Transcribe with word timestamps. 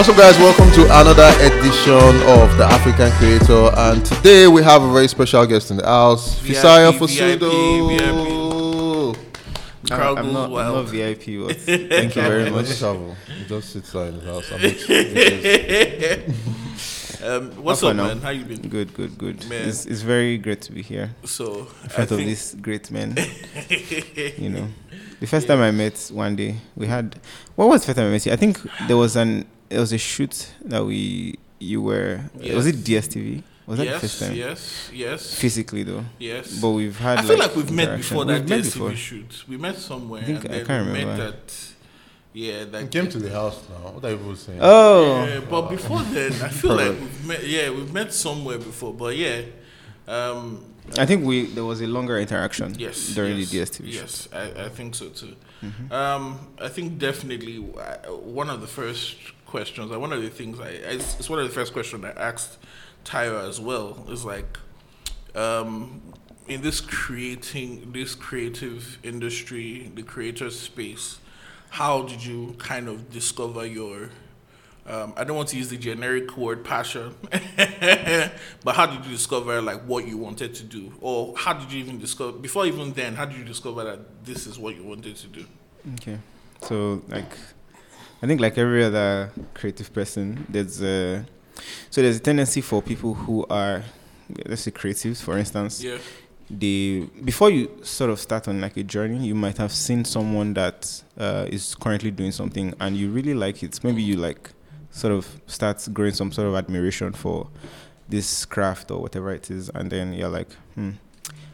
What's 0.00 0.08
up, 0.08 0.16
guys? 0.16 0.38
Welcome 0.38 0.70
to 0.76 0.84
another 0.84 1.30
edition 1.44 1.92
of 1.92 2.56
the 2.56 2.64
African 2.64 3.10
Creator, 3.18 3.70
and 3.76 4.02
today 4.02 4.46
we 4.48 4.62
have 4.62 4.82
a 4.82 4.90
very 4.90 5.08
special 5.08 5.44
guest 5.44 5.70
in 5.70 5.76
the 5.76 5.84
house, 5.84 6.38
VIP, 6.38 6.56
Fisayo 6.56 6.92
VIP, 6.92 7.02
Fosudo. 7.38 9.14
Crowd 9.90 10.16
I'm 10.16 10.24
goes 10.24 10.32
not, 10.32 10.46
I'm 10.52 10.72
not 10.72 10.86
VIP, 10.86 11.24
but 11.46 11.56
thank 11.58 12.16
you 12.16 12.22
very 12.22 12.48
much. 12.50 12.68
doesn't 12.68 12.78
travel. 12.78 13.14
He 13.36 13.44
just 13.44 13.68
sits 13.74 13.92
there 13.92 14.06
in 14.06 14.14
his 14.14 14.24
house. 14.24 14.50
and 14.52 14.62
makes. 14.62 14.88
Um, 17.22 17.50
what's 17.62 17.82
How 17.82 17.88
up, 17.88 17.96
man? 17.96 18.22
How 18.22 18.30
you 18.30 18.46
been? 18.46 18.62
Good, 18.70 18.94
good, 18.94 19.18
good. 19.18 19.46
Man. 19.50 19.68
It's, 19.68 19.84
it's 19.84 20.00
very 20.00 20.38
great 20.38 20.62
to 20.62 20.72
be 20.72 20.80
here 20.80 21.14
So, 21.24 21.44
in 21.54 21.66
I 21.84 21.88
front 21.88 22.10
of 22.12 22.16
think, 22.16 22.28
these 22.30 22.54
great 22.54 22.90
men. 22.90 23.14
you 24.38 24.48
know, 24.48 24.66
the 25.20 25.26
first 25.26 25.46
time 25.46 25.60
I 25.60 25.70
met 25.70 26.10
one 26.14 26.36
day, 26.36 26.56
we 26.74 26.86
had. 26.86 27.20
What 27.56 27.68
was 27.68 27.82
the 27.82 27.88
first 27.88 27.98
time 27.98 28.06
I 28.06 28.12
met 28.12 28.24
you? 28.24 28.32
I 28.32 28.36
think 28.36 28.58
there 28.88 28.96
was 28.96 29.16
an. 29.16 29.44
It 29.70 29.78
was 29.78 29.92
a 29.92 29.98
shoot 29.98 30.52
that 30.64 30.84
we. 30.84 31.38
You 31.58 31.82
were. 31.82 32.20
Was 32.34 32.66
it 32.66 32.76
DSTV? 32.76 33.42
Was 33.66 33.78
that 33.78 33.84
yes, 33.84 33.94
the 33.94 34.00
first 34.08 34.20
time? 34.20 34.34
yes, 34.34 34.90
yes, 34.92 35.34
Physically 35.38 35.84
though, 35.84 36.04
yes. 36.18 36.58
but 36.60 36.70
we've 36.70 36.98
had. 36.98 37.18
I 37.18 37.22
feel 37.22 37.38
like 37.38 37.54
we've 37.54 37.70
met 37.70 37.84
interaction. 37.88 38.16
before 38.16 38.24
that 38.24 38.40
We've 38.40 38.48
met 38.48 38.60
DSTV 38.60 38.72
before. 38.72 38.94
shoot. 38.96 39.44
We 39.48 39.56
met 39.58 39.76
somewhere. 39.76 40.22
I 40.22 40.24
think- 40.24 40.44
and 40.46 40.54
I 40.54 40.64
can't 40.64 40.86
remember. 40.88 41.16
Met 41.16 41.34
at, 41.34 41.54
yeah, 42.32 42.64
that 42.64 42.82
He 42.82 42.88
came 42.88 43.08
to 43.10 43.18
the 43.18 43.30
house 43.30 43.58
now. 43.68 43.90
What 43.92 44.04
are 44.04 44.16
people 44.16 44.34
saying? 44.34 44.58
Oh, 44.60 45.24
Yeah, 45.24 45.40
but 45.48 45.68
before 45.68 46.00
then, 46.02 46.32
I 46.42 46.48
feel 46.48 46.74
like 46.74 46.98
we've 46.98 47.26
met. 47.26 47.46
Yeah, 47.46 47.70
we've 47.70 47.92
met 47.92 48.12
somewhere 48.12 48.58
before. 48.58 48.92
But 48.92 49.16
yeah, 49.16 49.42
um, 50.08 50.64
I 50.98 51.06
think 51.06 51.24
we 51.24 51.46
there 51.46 51.64
was 51.64 51.80
a 51.80 51.86
longer 51.86 52.18
interaction. 52.18 52.74
yes, 52.78 53.14
During 53.14 53.36
yes, 53.38 53.50
the 53.50 53.58
DSTV 53.58 53.92
shoot. 53.92 54.00
Yes, 54.00 54.28
I, 54.32 54.64
I 54.64 54.68
think 54.68 54.94
so 54.96 55.10
too. 55.10 55.36
Mm-hmm. 55.62 55.92
Um, 55.92 56.38
I 56.60 56.68
think 56.68 56.98
definitely 56.98 57.58
uh, 57.58 58.12
one 58.14 58.48
of 58.50 58.60
the 58.62 58.66
first 58.66 59.16
questions, 59.50 59.90
like 59.90 60.00
one 60.00 60.12
of 60.12 60.22
the 60.22 60.30
things 60.30 60.60
I, 60.60 60.68
I 60.68 60.94
it's 60.94 61.28
one 61.28 61.40
of 61.40 61.46
the 61.46 61.52
first 61.52 61.72
questions 61.72 62.04
I 62.04 62.10
asked 62.10 62.58
Tyra 63.04 63.48
as 63.48 63.60
well 63.60 64.06
is 64.08 64.24
like, 64.24 64.58
um, 65.34 66.00
in 66.46 66.62
this 66.62 66.80
creating 66.80 67.92
this 67.92 68.14
creative 68.14 68.98
industry, 69.02 69.90
the 69.94 70.02
creator 70.02 70.50
space, 70.50 71.18
how 71.70 72.02
did 72.02 72.24
you 72.24 72.54
kind 72.58 72.88
of 72.88 73.10
discover 73.10 73.66
your 73.66 74.10
um, 74.86 75.12
I 75.16 75.24
don't 75.24 75.36
want 75.36 75.48
to 75.50 75.56
use 75.56 75.68
the 75.68 75.76
generic 75.76 76.36
word 76.36 76.64
passion, 76.64 77.14
but 78.64 78.74
how 78.74 78.86
did 78.86 79.04
you 79.04 79.12
discover 79.12 79.60
like 79.60 79.82
what 79.82 80.06
you 80.06 80.16
wanted 80.16 80.54
to 80.54 80.64
do, 80.64 80.92
or 81.00 81.34
how 81.36 81.52
did 81.52 81.70
you 81.70 81.78
even 81.80 81.98
discover 81.98 82.32
before 82.32 82.66
even 82.66 82.92
then? 82.92 83.14
How 83.14 83.24
did 83.26 83.36
you 83.36 83.44
discover 83.44 83.84
that 83.84 84.24
this 84.24 84.46
is 84.46 84.58
what 84.58 84.74
you 84.74 84.82
wanted 84.82 85.16
to 85.16 85.26
do? 85.28 85.44
Okay. 85.94 86.18
So 86.62 87.02
like 87.08 87.30
I 88.22 88.26
think 88.26 88.40
like 88.40 88.58
every 88.58 88.84
other 88.84 89.32
creative 89.54 89.92
person, 89.92 90.46
there's 90.48 90.82
a 90.82 91.24
so 91.90 92.02
there's 92.02 92.16
a 92.16 92.20
tendency 92.20 92.60
for 92.60 92.82
people 92.82 93.14
who 93.14 93.46
are 93.50 93.82
let's 94.46 94.62
say 94.62 94.70
creatives, 94.70 95.22
for 95.22 95.38
instance, 95.38 95.82
Yeah, 95.82 95.98
they 96.50 97.08
before 97.24 97.50
you 97.50 97.70
sort 97.82 98.10
of 98.10 98.20
start 98.20 98.48
on 98.48 98.60
like 98.60 98.76
a 98.76 98.82
journey, 98.82 99.26
you 99.26 99.34
might 99.34 99.58
have 99.58 99.72
seen 99.72 100.04
someone 100.04 100.54
that 100.54 101.02
uh, 101.18 101.46
is 101.48 101.74
currently 101.74 102.10
doing 102.10 102.32
something 102.32 102.74
and 102.80 102.96
you 102.96 103.10
really 103.10 103.34
like 103.34 103.62
it. 103.62 103.82
Maybe 103.82 104.02
you 104.02 104.16
like 104.16 104.50
sort 104.90 105.12
of 105.12 105.40
start 105.46 105.86
growing 105.92 106.14
some 106.14 106.32
sort 106.32 106.48
of 106.48 106.54
admiration 106.56 107.12
for 107.12 107.48
this 108.08 108.44
craft 108.44 108.90
or 108.90 109.00
whatever 109.00 109.32
it 109.32 109.50
is, 109.50 109.68
and 109.70 109.90
then 109.90 110.12
you're 110.12 110.28
like, 110.28 110.52
hmm, 110.74 110.90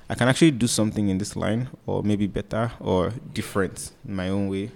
I 0.09 0.15
can 0.15 0.29
actually 0.29 0.53
do 0.53 0.67
something 0.67 1.09
in 1.09 1.19
this 1.19 1.37
line, 1.37 1.69
or 1.87 2.03
maybe 2.03 2.27
better 2.27 2.73
or 2.81 3.13
different 3.35 3.93
in 4.09 4.17
my 4.17 4.31
own 4.31 4.49
way. 4.49 4.71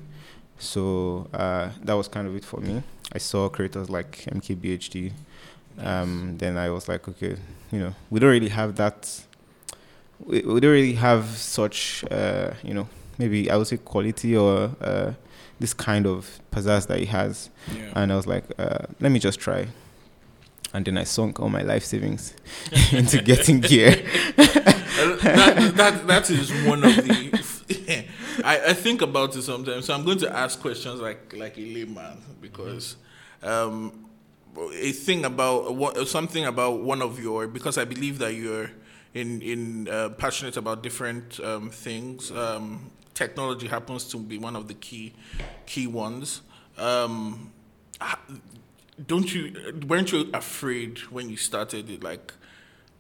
So 0.61 1.27
uh, 1.33 1.71
that 1.83 1.95
was 1.95 2.07
kind 2.07 2.29
of 2.29 2.37
it 2.37 2.45
for 2.45 2.61
me. 2.61 2.83
I 3.13 3.19
saw 3.19 3.49
creators 3.49 3.91
like 3.91 4.19
MKBHD. 4.31 5.13
Um, 5.79 6.37
then 6.39 6.57
I 6.57 6.71
was 6.71 6.89
like, 6.89 7.09
okay, 7.09 7.37
you 7.73 7.79
know, 7.81 7.95
we 8.11 8.21
don't 8.21 8.31
really 8.31 8.51
have 8.51 8.77
that. 8.77 9.23
We, 10.21 10.43
we 10.43 10.61
don't 10.61 10.71
really 10.71 10.93
have 10.95 11.27
such, 11.29 12.05
uh, 12.11 12.53
you 12.63 12.75
know, 12.75 12.89
maybe 13.19 13.51
I 13.51 13.57
would 13.57 13.67
say 13.67 13.79
quality 13.79 14.37
or 14.37 14.71
uh, 14.81 15.13
this 15.59 15.73
kind 15.73 16.07
of 16.07 16.41
pizzazz 16.53 16.87
that 16.89 16.99
he 16.99 17.07
has. 17.07 17.49
yeah. 17.75 17.93
And 17.97 18.13
I 18.13 18.17
was 18.17 18.27
like, 18.27 18.45
uh, 18.59 18.87
let 19.01 19.11
me 19.11 19.19
just 19.19 19.41
try. 19.41 19.69
And 20.73 20.85
then 20.85 20.99
I 20.99 21.05
sunk 21.05 21.41
all 21.41 21.49
my 21.49 21.63
life 21.63 21.85
savings 21.85 22.35
into 22.93 23.23
getting 23.23 23.61
gear. 23.61 24.05
That, 25.23 25.73
that 25.77 26.07
that 26.07 26.31
is 26.31 26.51
one 26.67 26.85
of 26.85 26.95
the. 26.97 27.30
I, 28.45 28.71
I 28.71 28.73
think 28.73 29.03
about 29.03 29.37
it 29.37 29.43
sometimes, 29.43 29.87
so 29.87 29.95
I'm 29.95 30.05
going 30.05 30.19
to 30.19 30.35
ask 30.35 30.61
questions 30.61 31.01
like 31.01 31.35
like 31.37 31.59
a 31.59 31.61
layman 31.61 32.19
because 32.41 32.97
um, 33.43 34.07
a 34.75 34.93
thing 34.93 35.25
about 35.25 35.97
something 36.09 36.45
about 36.45 36.81
one 36.81 37.03
of 37.03 37.21
your 37.23 37.47
because 37.47 37.79
I 37.79 37.85
believe 37.85 38.19
that 38.19 38.35
you're 38.35 38.71
in 39.15 39.43
in 39.43 39.89
uh, 39.89 40.11
passionate 40.11 40.57
about 40.57 40.83
different 40.83 41.41
um, 41.41 41.71
things. 41.71 42.31
Um, 42.31 42.91
technology 43.15 43.67
happens 43.67 44.05
to 44.05 44.17
be 44.19 44.39
one 44.39 44.57
of 44.57 44.69
the 44.69 44.75
key 44.75 45.15
key 45.67 45.87
ones. 45.87 46.43
Um, 46.79 47.53
don't 49.07 49.33
you 49.33 49.55
weren't 49.87 50.13
you 50.13 50.31
afraid 50.33 50.99
when 51.11 51.29
you 51.29 51.37
started 51.37 51.91
it 51.91 52.03
like 52.03 52.33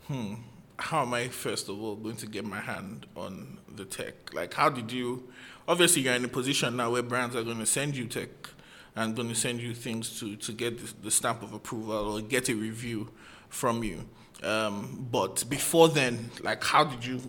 hmm, 0.07 0.35
how 0.79 1.03
am 1.03 1.15
I 1.15 1.29
first 1.29 1.69
of 1.69 1.81
all 1.81 1.97
going 1.97 2.17
to 2.17 2.27
get 2.27 2.45
my 2.45 2.61
hand 2.61 3.07
on 3.17 3.59
the 3.77 3.85
tech? 3.85 4.33
Like, 4.33 4.55
how 4.55 4.69
did 4.69 4.93
you? 4.93 5.29
Obviously, 5.69 6.03
you're 6.03 6.15
in 6.15 6.25
a 6.25 6.29
position 6.29 6.77
now 6.77 6.91
where 6.91 7.03
brands 7.03 7.37
are 7.37 7.43
going 7.43 7.59
to 7.59 7.67
send 7.67 7.97
you 7.97 8.07
tech 8.07 8.29
and 8.97 9.15
going 9.15 9.29
to 9.29 9.35
send 9.35 9.61
you 9.61 9.75
things 9.75 10.19
to 10.21 10.37
to 10.37 10.53
get 10.53 11.03
the, 11.03 11.11
stamp 11.11 11.43
of 11.43 11.53
approval 11.53 12.17
or 12.17 12.21
get 12.21 12.49
a 12.49 12.55
review 12.55 13.09
from 13.49 13.85
you. 13.85 14.05
Um, 14.43 15.07
but 15.11 15.45
before 15.49 15.89
then, 15.89 16.31
like, 16.41 16.65
how 16.65 16.85
did 16.85 17.05
you 17.05 17.21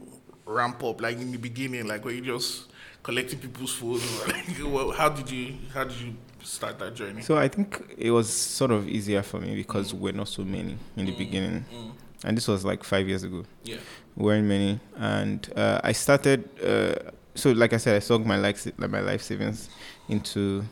ramp 0.46 0.84
up? 0.84 1.02
Like 1.02 1.18
in 1.18 1.32
the 1.32 1.38
beginning, 1.38 1.88
like 1.88 2.06
were 2.06 2.12
you 2.12 2.22
just 2.22 2.72
collecting 3.04 3.40
people's 3.40 3.74
phones? 3.74 4.04
Like, 4.28 4.96
how 4.96 5.10
did 5.10 5.30
you 5.30 5.56
how 5.74 5.84
did 5.84 6.00
you 6.00 6.16
start 6.44 6.80
that 6.80 6.96
journey? 6.96 7.22
So 7.22 7.38
I 7.38 7.48
think 7.48 7.96
it 7.98 8.12
was 8.12 8.32
sort 8.32 8.72
of 8.72 8.88
easier 8.88 9.22
for 9.22 9.40
me 9.40 9.56
because 9.56 9.94
we're 9.94 10.14
not 10.14 10.28
so 10.28 10.44
many 10.44 10.78
in 10.96 11.06
the 11.06 11.16
beginning. 11.16 11.66
Mm, 11.74 11.92
And 12.24 12.38
this 12.38 12.48
was 12.48 12.64
like 12.64 12.84
five 12.84 13.08
years 13.08 13.24
ago. 13.24 13.44
yeah. 13.64 13.78
Weren't 14.16 14.46
many. 14.48 14.80
And 14.98 15.52
uh, 15.56 15.80
I 15.84 15.94
started, 15.94 16.48
uh, 16.64 17.12
so 17.34 17.52
like 17.52 17.74
I 17.74 17.78
said, 17.78 17.96
I 17.96 18.00
sunk 18.00 18.26
my, 18.26 18.38
life, 18.38 18.68
my 18.78 19.00
life 19.00 19.22
savings 19.22 19.70
into 20.10 20.64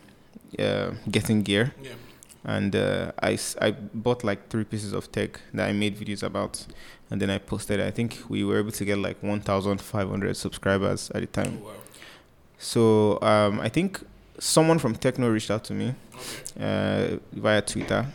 uh, 0.58 0.90
getting 1.10 1.42
gear. 1.42 1.72
Yeah. 1.82 1.92
and 2.44 2.74
uh, 2.76 3.12
I, 3.18 3.32
s- 3.34 3.56
I 3.60 3.70
bought 3.72 4.22
like 4.24 4.48
three 4.50 4.64
pieces 4.64 4.92
of 4.92 5.10
tech 5.10 5.40
that 5.54 5.68
I 5.68 5.72
made 5.72 5.96
videos 5.98 6.22
about, 6.22 6.66
and 7.10 7.20
then 7.20 7.30
I 7.30 7.38
posted. 7.38 7.80
I 7.80 7.90
think 7.90 8.18
we 8.28 8.44
were 8.44 8.58
able 8.58 8.72
to 8.72 8.84
get 8.84 8.98
like 8.98 9.22
1,500 9.22 10.36
subscribers 10.36 11.10
at 11.14 11.20
the 11.22 11.26
time. 11.26 11.62
Wow. 11.64 11.70
So 12.58 13.18
um, 13.22 13.60
I 13.60 13.68
think 13.68 14.00
someone 14.38 14.78
from 14.78 14.94
Tecno 14.96 15.32
reached 15.32 15.50
out 15.50 15.64
to 15.64 15.74
me 15.74 15.94
Okay. 16.14 17.14
uh, 17.14 17.18
via 17.32 17.62
Twitter, 17.62 18.06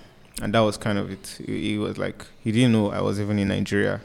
and 0.42 0.54
that 0.54 0.60
was 0.60 0.78
kind 0.78 0.98
of 0.98 1.12
it. 1.12 1.40
He, 1.46 1.72
he 1.72 1.78
was 1.78 1.98
like, 1.98 2.26
he 2.44 2.52
didn't 2.52 2.72
know 2.74 2.92
I 2.92 3.02
was 3.02 3.20
even 3.20 3.40
in 3.40 3.48
Nigeria. 3.50 4.02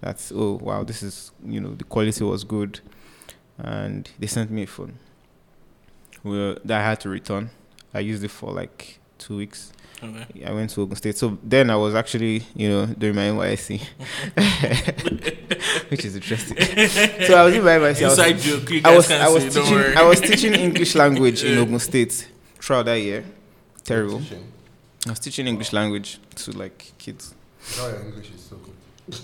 That's 0.00 0.32
oh 0.34 0.58
wow, 0.62 0.84
this 0.84 1.02
is 1.02 1.30
you 1.44 1.60
know 1.60 1.74
the 1.74 1.84
quality 1.84 2.24
was 2.24 2.44
good, 2.44 2.80
and 3.58 4.08
they 4.18 4.26
sent 4.26 4.50
me 4.50 4.62
a 4.62 4.66
phone. 4.66 4.94
Well, 6.22 6.56
that 6.64 6.80
I 6.80 6.84
had 6.84 7.00
to 7.00 7.08
return. 7.08 7.50
I 7.92 8.00
used 8.00 8.22
it 8.24 8.30
for 8.30 8.52
like 8.52 8.98
two 9.18 9.36
weeks. 9.36 9.72
Okay. 10.02 10.44
I 10.46 10.52
went 10.52 10.70
to 10.70 10.80
Ogun 10.80 10.96
State. 10.96 11.18
So 11.18 11.36
then 11.42 11.68
I 11.68 11.76
was 11.76 11.94
actually, 11.94 12.42
you 12.54 12.70
know, 12.70 12.86
doing 12.86 13.14
my 13.14 13.22
NYSC, 13.22 13.80
which 15.90 16.04
is 16.06 16.16
interesting. 16.16 16.56
so 17.26 17.34
I 17.36 17.44
was 17.44 17.54
in 17.54 17.62
my 17.62 17.72
NYSC. 17.72 18.02
I 18.02 18.08
was, 18.08 18.18
Inside 18.18 18.38
joke. 18.38 18.70
You 18.70 18.80
I 18.84 18.96
was, 18.96 19.08
can't 19.08 19.22
I 19.22 19.28
was 19.28 19.42
see, 19.44 19.60
teaching. 19.60 19.96
I 19.98 20.02
was 20.02 20.20
teaching 20.20 20.54
English 20.54 20.94
language 20.94 21.44
in 21.44 21.54
Yeah. 21.56 21.60
Ogun 21.60 21.78
State 21.78 22.28
throughout 22.58 22.86
that 22.86 23.00
year. 23.00 23.24
Terrible. 23.84 24.22
Teaching. 25.00 25.10
I 25.10 25.12
was 25.12 25.18
teaching 25.20 25.46
English 25.46 25.72
language 25.72 26.18
to 26.36 26.50
like 26.52 26.92
kids. 26.98 27.34
Now 27.78 27.88
your 27.88 28.00
English 28.02 28.30
is 28.34 28.42
so 28.42 28.56
good. 28.56 29.18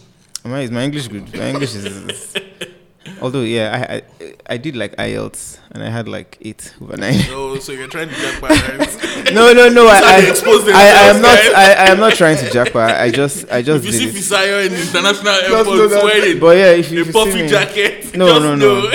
Am 0.44 0.54
I, 0.54 0.60
is 0.60 0.70
my 0.70 0.82
English 0.84 1.08
good? 1.08 1.34
My 1.34 1.48
English 1.50 1.74
is. 1.74 1.84
is 1.84 2.34
although 3.20 3.42
yeah, 3.42 3.86
I, 3.90 3.94
I 4.24 4.34
I 4.48 4.56
did 4.56 4.74
like 4.74 4.96
IELTS 4.96 5.58
and 5.72 5.82
I 5.82 5.90
had 5.90 6.08
like 6.08 6.38
eight 6.40 6.72
over 6.80 6.96
nine. 6.96 7.20
Oh, 7.30 7.58
so 7.58 7.72
you're 7.72 7.88
trying 7.88 8.08
to 8.08 8.14
jack 8.14 8.40
my 8.40 8.48
right? 8.48 9.34
no, 9.34 9.52
no, 9.52 9.68
no. 9.68 9.86
I, 9.88 10.00
how 10.00 10.12
I, 10.12 10.72
I, 10.72 10.86
I 11.04 11.04
am 11.14 11.20
not. 11.22 11.38
I, 11.38 11.72
I 11.72 11.86
am 11.92 12.00
not 12.00 12.14
trying 12.14 12.38
to 12.38 12.50
jackpot. 12.50 12.90
I 12.92 13.10
just, 13.10 13.46
I 13.50 13.60
just 13.62 13.84
If 13.84 13.92
you 13.92 13.98
see 13.98 14.06
did 14.06 14.14
it. 14.16 14.18
Fisayo 14.18 14.66
in 14.66 14.72
international 14.72 15.34
Just 15.34 15.50
airport 15.50 15.66
know 15.76 15.88
that- 15.88 16.04
wearing 16.04 16.40
But 16.40 16.56
yeah, 16.56 16.70
if 16.72 16.90
you, 16.90 16.98
a 16.98 17.00
if 17.02 17.06
you 17.08 17.12
see 17.12 17.18
puffy 17.18 17.42
me, 17.42 17.48
jacket, 17.48 18.16
No, 18.16 18.38
no, 18.38 18.54
no. 18.54 18.90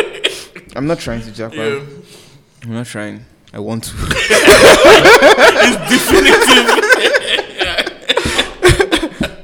I'm 0.76 0.88
not 0.88 1.00
trying 1.00 1.22
to 1.22 1.32
jackpot. 1.32 1.58
yeah. 1.60 1.84
I'm 2.64 2.74
not 2.74 2.86
trying. 2.88 3.26
I 3.54 3.60
want 3.60 3.84
to. 3.86 3.94
It's 5.64 5.78
definitive. 5.92 7.82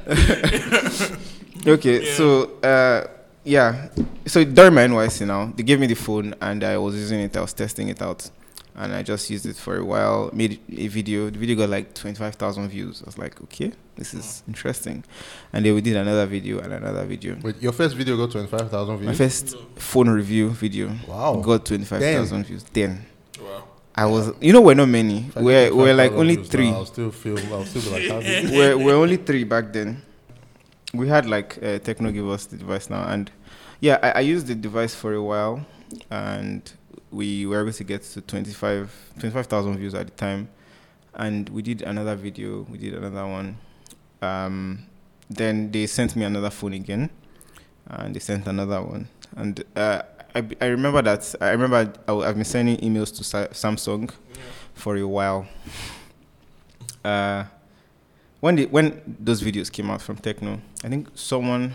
okay, 1.66 2.04
Yeah. 2.06 2.14
so 2.14 2.50
uh, 2.62 3.04
yeah, 3.44 3.88
so 4.26 4.44
during 4.44 4.74
my 4.74 4.86
NYSC 4.86 5.26
now, 5.26 5.52
they 5.56 5.62
gave 5.62 5.80
me 5.80 5.86
the 5.86 5.94
phone 5.94 6.34
and 6.40 6.62
I 6.64 6.76
was 6.78 6.94
using 6.94 7.20
it. 7.20 7.36
I 7.36 7.40
was 7.40 7.52
testing 7.52 7.88
it 7.88 8.02
out, 8.02 8.30
and 8.76 8.94
I 8.94 9.02
just 9.02 9.30
used 9.30 9.46
it 9.46 9.56
for 9.56 9.76
a 9.76 9.84
while. 9.84 10.30
Made 10.32 10.60
a 10.76 10.88
video. 10.88 11.30
The 11.30 11.38
video 11.38 11.56
got 11.56 11.68
like 11.70 11.94
twenty 11.94 12.16
five 12.18 12.34
thousand 12.34 12.68
views. 12.68 13.02
I 13.02 13.06
was 13.06 13.18
like, 13.18 13.40
okay, 13.44 13.72
this 13.96 14.12
is 14.14 14.42
interesting. 14.48 15.04
And 15.52 15.64
then 15.64 15.74
we 15.74 15.80
did 15.80 15.96
another 15.96 16.26
video 16.26 16.58
and 16.60 16.72
another 16.72 17.04
video. 17.06 17.36
Wait, 17.42 17.60
your 17.62 17.72
first 17.72 17.94
video 17.96 18.16
got 18.16 18.30
25,000 18.30 18.96
views? 18.98 19.06
My 19.06 19.14
first 19.14 19.56
phone 19.76 20.08
review 20.10 20.50
video 20.50 20.90
Wow. 21.06 21.36
got 21.44 21.64
twenty 21.64 21.84
five 21.84 22.00
thousand 22.02 22.44
views. 22.44 22.64
Then 22.72 22.90
Wow. 22.90 23.04
I 23.98 24.06
was, 24.06 24.30
you 24.40 24.52
know, 24.52 24.60
we're 24.60 24.74
not 24.74 24.88
many. 24.88 25.28
We're 25.34 25.74
we're 25.74 25.92
like 25.92 26.12
only 26.12 26.36
views 26.36 26.46
now, 26.46 26.52
three. 26.52 26.68
I'll 26.68 26.86
still 26.86 27.10
feel, 27.10 27.36
I'll 27.52 27.64
still 27.64 27.82
be 27.82 28.08
like, 28.08 28.22
we're, 28.52 28.78
we're 28.78 28.94
only 28.94 29.16
three 29.16 29.42
back 29.42 29.72
then. 29.72 30.00
We 30.94 31.08
had 31.08 31.26
like 31.26 31.58
uh, 31.58 31.80
Tecno 31.80 32.14
give 32.14 32.28
us 32.28 32.46
the 32.46 32.56
device 32.58 32.88
now, 32.90 33.02
and 33.08 33.28
yeah, 33.80 33.98
I, 34.00 34.10
I 34.10 34.20
used 34.20 34.46
the 34.46 34.54
device 34.54 34.94
for 34.94 35.14
a 35.14 35.22
while, 35.22 35.66
and 36.10 36.72
we 37.10 37.44
were 37.44 37.60
able 37.60 37.72
to 37.72 37.82
get 37.82 38.04
to 38.04 38.20
25 38.20 39.14
25,000 39.18 39.76
views 39.78 39.94
at 39.94 40.06
the 40.06 40.12
time, 40.12 40.48
and 41.14 41.48
we 41.48 41.60
did 41.60 41.82
another 41.82 42.14
video. 42.14 42.66
We 42.70 42.78
did 42.78 42.94
another 42.94 43.26
one. 43.26 43.56
Um, 44.22 44.86
then 45.28 45.72
they 45.72 45.88
sent 45.88 46.14
me 46.14 46.22
another 46.22 46.50
phone 46.50 46.74
again, 46.74 47.10
and 47.88 48.14
they 48.14 48.20
sent 48.20 48.46
another 48.46 48.80
one, 48.80 49.08
and 49.34 49.64
uh, 49.74 50.02
I, 50.34 50.46
I 50.60 50.66
remember 50.66 51.02
that 51.02 51.34
I 51.40 51.50
remember 51.50 51.92
I, 52.06 52.12
I've 52.12 52.34
been 52.34 52.44
sending 52.44 52.76
emails 52.78 53.14
to 53.16 53.24
Sa- 53.24 53.48
Samsung 53.48 54.10
for 54.74 54.96
a 54.96 55.06
while. 55.06 55.46
Uh, 57.04 57.44
when 58.40 58.56
the, 58.56 58.66
when 58.66 59.02
those 59.18 59.42
videos 59.42 59.70
came 59.70 59.90
out 59.90 60.00
from 60.00 60.16
Tecno, 60.16 60.60
I 60.84 60.88
think 60.88 61.08
someone 61.14 61.74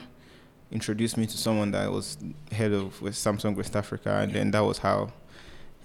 introduced 0.72 1.18
me 1.18 1.26
to 1.26 1.38
someone 1.38 1.72
that 1.72 1.92
was 1.92 2.18
head 2.52 2.72
of 2.72 3.02
with 3.02 3.16
Samsung 3.16 3.56
West 3.56 3.76
Africa, 3.76 4.20
and 4.20 4.34
then 4.34 4.52
that 4.52 4.62
was 4.62 4.78
how, 4.78 5.12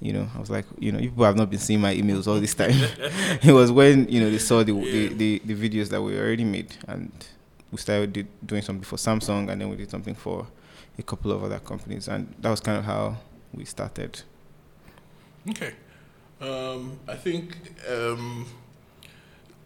you 0.00 0.12
know, 0.12 0.29
I 0.35 0.38
was 0.38 0.50
like, 0.50 0.67
you 0.79 0.93
know, 0.93 0.99
people 0.99 1.25
have 1.25 1.37
not 1.37 1.50
been 1.50 1.59
seeing 1.59 1.81
my 1.81 1.94
emails 1.94 2.29
all 2.29 2.41
this 2.41 2.55
time. 2.55 2.70
it 3.43 3.53
was 3.53 3.73
when 3.73 4.09
you 4.09 4.20
know 4.20 4.31
they 4.31 4.38
saw 4.38 4.62
the, 4.62 4.73
the, 4.73 5.09
the 5.09 5.43
the 5.44 5.55
videos 5.69 5.88
that 5.88 6.00
we 6.00 6.17
already 6.19 6.44
made, 6.44 6.76
and 6.87 7.11
we 7.73 7.79
started 7.79 8.29
doing 8.44 8.62
something 8.62 8.85
for 8.85 8.97
Samsung, 8.97 9.50
and 9.50 9.61
then 9.61 9.69
we 9.69 9.76
did 9.76 9.91
something 9.91 10.15
for 10.15 10.47
a 10.98 11.02
couple 11.02 11.30
of 11.32 11.42
other 11.44 11.58
companies, 11.60 12.08
and 12.08 12.34
that 12.40 12.50
was 12.50 12.60
kind 12.60 12.78
of 12.78 12.84
how 12.84 13.16
we 13.54 13.64
started. 13.64 14.22
Okay. 15.48 15.72
Um, 16.40 16.98
I 17.08 17.14
think 17.16 17.56
um, 17.90 18.46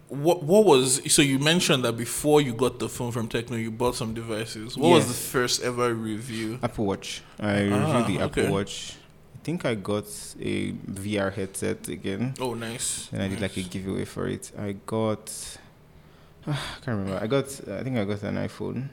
what 0.09 0.43
what 0.43 0.65
was 0.65 1.01
so 1.13 1.23
you 1.23 1.39
mentioned 1.39 1.85
that 1.85 1.97
before 1.97 2.41
you 2.41 2.53
got 2.55 2.79
the 2.79 2.89
phone 2.89 3.13
from 3.13 3.29
Tecno, 3.29 3.61
you 3.61 3.71
bought 3.71 3.95
some 3.95 4.15
devices. 4.15 4.77
What 4.77 4.91
was 4.91 5.07
the 5.09 5.15
first 5.15 5.63
ever 5.63 5.95
review? 5.95 6.59
Apple 6.63 6.87
Watch. 6.87 7.23
I 7.41 7.69
Ah, 7.71 7.99
reviewed 7.99 8.07
the 8.19 8.25
Apple 8.25 8.43
okay. 8.43 8.51
Watch. 8.51 8.97
I 9.35 9.45
think 9.45 9.65
I 9.65 9.75
got 9.75 10.05
a 10.41 10.73
VR 10.73 11.33
headset 11.33 11.89
again. 11.89 12.35
Oh, 12.39 12.55
nice. 12.55 13.09
And 13.13 13.21
I 13.23 13.27
did 13.29 13.41
like 13.41 13.57
a 13.57 13.63
giveaway 13.63 14.05
for 14.05 14.29
it. 14.29 14.53
I 14.57 14.77
got, 14.87 15.59
I 16.47 16.53
can't 16.85 16.87
remember. 16.99 17.19
I 17.21 17.27
got, 17.27 17.47
I 17.69 17.83
think 17.83 17.97
I 17.99 18.05
got 18.05 18.23
an 18.23 18.37
iPhone. 18.37 18.89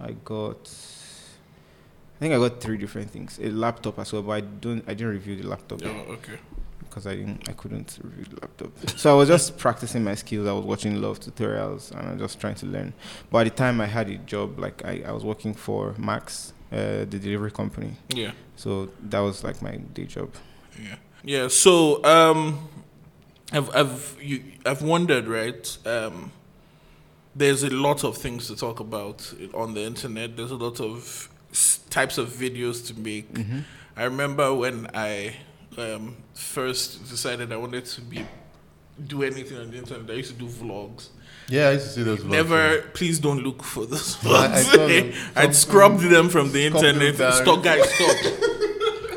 I 0.00 0.12
got, 0.24 0.70
think 2.24 2.34
I 2.34 2.38
got 2.38 2.60
three 2.60 2.78
different 2.78 3.10
things. 3.10 3.38
A 3.38 3.50
laptop 3.50 3.98
as 3.98 4.12
well, 4.12 4.22
but 4.22 4.32
I 4.32 4.40
don't, 4.40 4.82
I 4.88 4.94
didn't 4.94 5.12
review 5.12 5.36
the 5.42 5.46
laptop 5.48 5.80
Oh, 5.84 6.12
okay. 6.16 6.38
because 6.80 7.06
I 7.06 7.14
didn't, 7.16 7.46
I 7.48 7.52
couldn't 7.52 7.98
review 8.02 8.24
the 8.32 8.40
laptop. 8.40 8.70
So 8.98 9.10
I 9.12 9.14
was 9.14 9.28
just 9.28 9.58
practicing 9.58 10.02
my 10.02 10.14
skills. 10.14 10.48
I 10.48 10.52
was 10.52 10.64
watching 10.64 11.00
love 11.02 11.20
tutorials 11.20 11.90
and 11.90 12.00
I 12.08 12.12
was 12.12 12.20
just 12.22 12.40
trying 12.40 12.54
to 12.56 12.66
learn. 12.66 12.94
By 13.30 13.44
the 13.44 13.50
time 13.50 13.80
I 13.80 13.86
had 13.86 14.08
a 14.08 14.16
job, 14.16 14.58
like 14.58 14.82
I, 14.84 15.02
I 15.06 15.12
was 15.12 15.22
working 15.24 15.52
for 15.54 15.94
Max, 15.98 16.52
uh, 16.72 17.04
the 17.04 17.18
delivery 17.26 17.50
company. 17.50 17.92
Yeah. 18.08 18.32
So 18.56 18.88
that 19.10 19.20
was 19.20 19.44
like 19.44 19.60
my 19.60 19.76
day 19.76 20.06
job. 20.06 20.30
Yeah. 20.82 20.96
Yeah. 21.24 21.48
So 21.48 22.02
um, 22.04 22.68
I've 23.52 23.68
I've 23.76 24.16
you 24.20 24.42
I've 24.64 24.82
wondered 24.82 25.26
right. 25.26 25.78
Um, 25.84 26.32
there's 27.36 27.62
a 27.64 27.70
lot 27.70 28.04
of 28.04 28.16
things 28.16 28.46
to 28.48 28.56
talk 28.56 28.80
about 28.80 29.32
on 29.54 29.74
the 29.74 29.82
internet. 29.82 30.36
There's 30.36 30.52
a 30.52 30.56
lot 30.56 30.80
of 30.80 31.28
types 31.90 32.18
of 32.18 32.28
videos 32.28 32.86
to 32.88 32.94
make. 32.98 33.26
I 33.96 34.04
remember 34.04 34.52
when 34.54 34.88
I 34.94 35.36
um, 35.78 36.16
first 36.34 37.08
decided 37.10 37.52
I 37.52 37.56
wanted 37.56 37.84
to 37.86 38.00
be 38.00 38.24
do 39.06 39.22
anything 39.24 39.58
on 39.58 39.70
the 39.70 39.78
internet. 39.78 40.08
I 40.10 40.14
used 40.14 40.32
to 40.32 40.38
do 40.38 40.46
vlogs. 40.46 41.08
Yeah, 41.48 41.68
I 41.68 41.72
used 41.72 41.86
to 41.86 41.92
see 41.92 42.02
those 42.04 42.20
vlogs. 42.20 42.30
Never, 42.30 42.80
please 42.94 43.18
don't 43.18 43.42
look 43.42 43.62
for 43.62 43.86
those 43.86 44.16
I- 44.24 44.28
I 44.28 44.48
vlogs. 44.62 44.72
them. 44.76 45.12
I'd 45.36 45.54
Some- 45.54 45.70
scrubbed 45.70 46.00
them 46.02 46.28
from 46.28 46.52
the 46.52 46.66
internet. 46.66 47.14
Stop, 47.34 47.62
guys, 47.62 47.88
stop. 47.90 48.16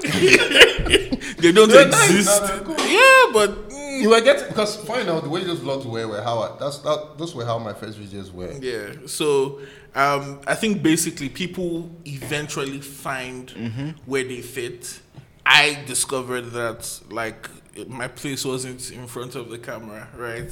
they 1.37 1.51
don't 1.51 1.69
They're 1.69 1.87
nice, 1.87 2.09
exist. 2.09 2.41
no, 2.41 2.59
cool. 2.65 2.75
Yeah, 2.87 3.25
but 3.33 3.66
You 4.01 4.09
were 4.09 4.21
getting 4.21 4.47
because 4.47 4.75
find 4.77 5.09
out 5.09 5.23
the 5.23 5.29
way 5.29 5.43
those 5.43 5.59
vlogs 5.59 5.85
were 5.85 6.07
were 6.07 6.21
how 6.21 6.39
I, 6.39 6.57
that's 6.59 6.79
that 6.79 7.17
those 7.17 7.33
were 7.35 7.45
how 7.45 7.57
my 7.59 7.73
first 7.73 7.99
videos 7.99 8.31
were. 8.31 8.51
yeah. 8.61 8.93
So 9.07 9.59
um, 9.95 10.41
I 10.47 10.55
think 10.55 10.83
basically 10.83 11.29
people 11.29 11.89
eventually 12.05 12.81
find 12.81 13.47
Mm-hmm. 13.47 13.89
where 14.05 14.23
they 14.23 14.41
fit. 14.41 14.99
I 15.45 15.81
discovered 15.85 16.51
that 16.51 16.99
like 17.09 17.49
my 17.87 18.07
place 18.07 18.43
wasn't 18.45 18.91
in 18.91 19.07
front 19.07 19.35
of 19.35 19.49
the 19.49 19.57
camera, 19.57 20.07
right? 20.15 20.51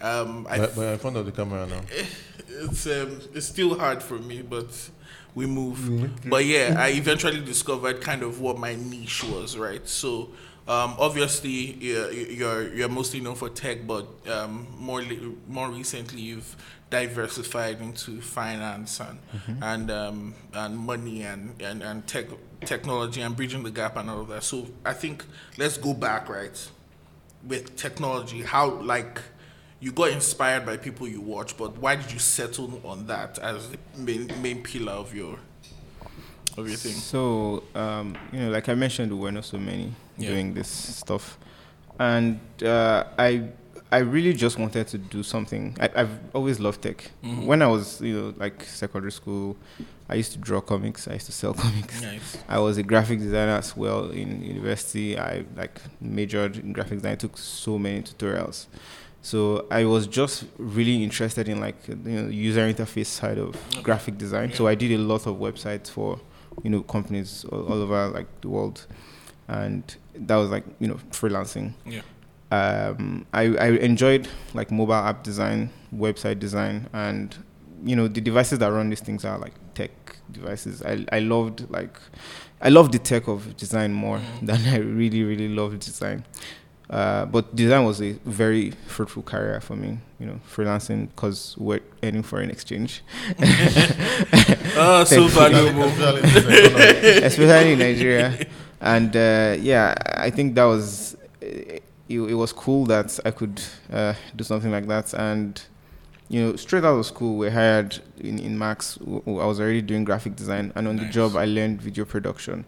Um, 0.00 0.46
I 0.50 0.58
But, 0.58 0.74
but 0.76 0.92
in 0.92 0.98
front 0.98 1.16
of 1.16 1.24
the 1.26 1.32
camera 1.32 1.66
now. 1.66 1.80
it's 2.48 2.86
um, 2.86 3.20
it's 3.34 3.46
still 3.46 3.78
hard 3.78 4.02
for 4.02 4.18
me, 4.18 4.42
but 4.42 4.70
we 5.34 5.46
move. 5.46 5.78
But 6.28 6.44
yeah, 6.44 6.74
I 6.78 6.88
eventually 6.90 7.40
discovered 7.44 8.00
kind 8.00 8.22
of 8.22 8.40
what 8.40 8.58
my 8.58 8.74
niche 8.74 9.24
was, 9.24 9.56
right? 9.56 9.86
So 9.88 10.30
um, 10.68 10.96
obviously 10.98 11.50
you're, 11.50 12.10
you're 12.12 12.74
you're 12.74 12.88
mostly 12.88 13.20
known 13.20 13.34
for 13.36 13.48
tech, 13.48 13.86
but 13.86 14.06
um, 14.28 14.66
more 14.78 15.02
more 15.48 15.70
recently 15.70 16.20
you've 16.22 16.56
diversified 16.90 17.80
into 17.80 18.20
finance 18.20 19.00
and 19.00 19.18
and 19.62 19.90
um, 19.90 20.34
and 20.52 20.78
money 20.78 21.22
and 21.22 21.60
and, 21.62 21.82
and 21.82 22.06
tech 22.06 22.26
technology 22.64 23.20
and 23.20 23.36
bridging 23.36 23.62
the 23.62 23.70
gap 23.70 23.96
and 23.96 24.10
all 24.10 24.20
of 24.22 24.28
that. 24.28 24.42
So 24.42 24.66
I 24.84 24.92
think 24.92 25.24
let's 25.58 25.76
go 25.78 25.94
back, 25.94 26.28
right? 26.28 26.70
with 27.46 27.76
technology 27.76 28.42
how 28.42 28.70
like 28.80 29.20
you 29.78 29.92
got 29.92 30.10
inspired 30.10 30.64
by 30.66 30.76
people 30.76 31.06
you 31.06 31.20
watch 31.20 31.56
but 31.56 31.76
why 31.78 31.94
did 31.94 32.10
you 32.10 32.18
settle 32.18 32.80
on 32.84 33.06
that 33.06 33.38
as 33.38 33.68
the 33.70 33.78
main 33.96 34.30
main 34.42 34.62
pillar 34.62 34.92
of 34.92 35.14
your 35.14 35.38
of 36.56 36.68
your 36.68 36.76
thing 36.76 36.92
So, 36.92 37.62
um, 37.74 38.16
you 38.32 38.40
know, 38.40 38.50
like 38.50 38.68
I 38.68 38.74
mentioned, 38.74 39.12
we 39.12 39.18
were 39.18 39.32
not 39.32 39.44
so 39.44 39.58
many 39.58 39.92
Yeah. 40.18 40.30
doing 40.30 40.54
this 40.54 40.68
stuff, 40.68 41.38
and 41.98 42.40
uh, 42.62 43.04
I, 43.18 43.42
I 43.92 43.98
really 43.98 44.32
just 44.32 44.58
wanted 44.58 44.86
to 44.88 44.98
do 44.98 45.22
something. 45.22 45.76
I, 45.80 45.90
I've 45.94 46.18
always 46.34 46.58
loved 46.58 46.82
tech. 46.82 47.10
Mhm. 47.22 47.44
When 47.46 47.62
I 47.62 47.66
was, 47.66 48.00
you 48.00 48.14
know, 48.18 48.34
like 48.38 48.64
secondary 48.64 49.12
school, 49.12 49.56
I 50.08 50.14
used 50.14 50.32
to 50.32 50.38
draw 50.38 50.60
comics. 50.60 51.06
I 51.08 51.14
used 51.14 51.26
to 51.26 51.32
sell 51.32 51.52
comics. 51.64 52.00
nice 52.02 52.36
I 52.48 52.58
was 52.58 52.78
a 52.78 52.82
graphic 52.82 53.18
designer 53.18 53.56
as 53.58 53.76
well 53.76 54.10
in 54.10 54.42
university. 54.42 55.18
I 55.18 55.44
like 55.56 55.80
majored 56.00 56.56
in 56.58 56.72
graphic 56.72 56.98
design. 56.98 57.12
I 57.12 57.16
took 57.16 57.36
so 57.36 57.78
many 57.78 58.02
tutorials. 58.02 58.66
So 59.22 59.66
I 59.70 59.84
was 59.84 60.06
just 60.06 60.44
really 60.58 61.02
interested 61.02 61.48
in 61.48 61.60
like 61.60 61.76
you 61.88 61.96
know 61.96 62.28
user 62.28 62.72
interface 62.72 63.06
side 63.06 63.38
of 63.38 63.54
graphic 63.82 64.16
design. 64.18 64.52
So 64.54 64.66
I 64.68 64.74
did 64.76 64.92
a 64.92 64.98
lot 64.98 65.26
of 65.26 65.36
websites 65.36 65.88
for 65.90 66.20
you 66.62 66.70
know 66.70 66.82
companies 66.82 67.44
all, 67.50 67.66
all 67.66 67.82
over 67.82 68.08
like 68.08 68.28
the 68.40 68.48
world, 68.48 68.86
and 69.48 69.82
that 70.14 70.36
was 70.36 70.50
like 70.50 70.64
you 70.80 70.88
know 70.88 70.98
freelancing. 71.10 71.72
yeah 71.84 72.02
Um, 72.50 73.26
I 73.32 73.42
I 73.56 73.68
enjoyed 73.80 74.28
like 74.54 74.70
mobile 74.70 74.94
app 74.94 75.22
design, 75.24 75.70
website 75.94 76.38
design, 76.38 76.88
and 76.92 77.36
you 77.84 77.96
know 77.96 78.08
the 78.08 78.20
devices 78.20 78.58
that 78.60 78.68
run 78.72 78.88
these 78.90 79.00
things 79.00 79.24
are 79.24 79.38
like 79.38 79.54
tech 79.74 79.90
devices. 80.30 80.82
I 80.82 81.04
I 81.12 81.18
loved 81.20 81.68
like 81.70 81.98
I 82.62 82.68
love 82.70 82.90
the 82.92 82.98
tech 82.98 83.28
of 83.28 83.56
design 83.56 83.92
more 83.92 84.18
Mhm. 84.18 84.46
than 84.46 84.60
I 84.74 84.78
really 84.78 85.22
really 85.24 85.48
loved 85.48 85.80
design. 85.80 86.24
Uh, 86.88 87.26
but 87.26 87.54
design 87.56 87.84
was 87.84 88.00
a 88.00 88.12
very 88.24 88.70
fruitful 88.86 89.22
career 89.22 89.60
for 89.60 89.74
me, 89.74 89.98
you 90.20 90.26
know, 90.26 90.38
freelancing 90.48 91.08
because 91.08 91.56
we're 91.58 91.80
earning 92.02 92.22
foreign 92.22 92.48
exchange, 92.50 93.02
oh 94.76 95.04
so 95.06 95.26
valuable 95.26 95.82
Especially 95.84 96.16
in 96.16 96.22
this 96.22 96.36
economy. 96.46 97.26
especially 97.26 97.72
in 97.72 97.78
Nigeria. 97.80 98.46
And 98.80 99.16
uh, 99.16 99.56
yeah, 99.60 99.94
I 100.16 100.30
think 100.30 100.54
that 100.54 100.64
was 100.64 101.16
it, 101.40 101.82
it 102.08 102.34
was 102.34 102.52
cool 102.52 102.86
that 102.86 103.18
I 103.24 103.32
could 103.32 103.60
uh, 103.92 104.14
do 104.36 104.44
something 104.44 104.70
like 104.70 104.86
that. 104.86 105.12
And 105.14 105.60
you 106.28 106.40
know, 106.42 106.56
straight 106.56 106.84
out 106.84 106.98
of 106.98 107.06
school, 107.06 107.36
we 107.36 107.50
hired 107.50 107.98
in, 108.18 108.38
in 108.38 108.58
Max. 108.58 108.98
I 109.00 109.30
was 109.30 109.60
already 109.60 109.82
doing 109.82 110.04
graphic 110.04 110.36
design, 110.36 110.72
and 110.74 110.88
on 110.88 110.96
the 110.96 111.06
job, 111.06 111.36
I 111.36 111.44
learned 111.46 111.80
video 111.82 112.04
production. 112.04 112.64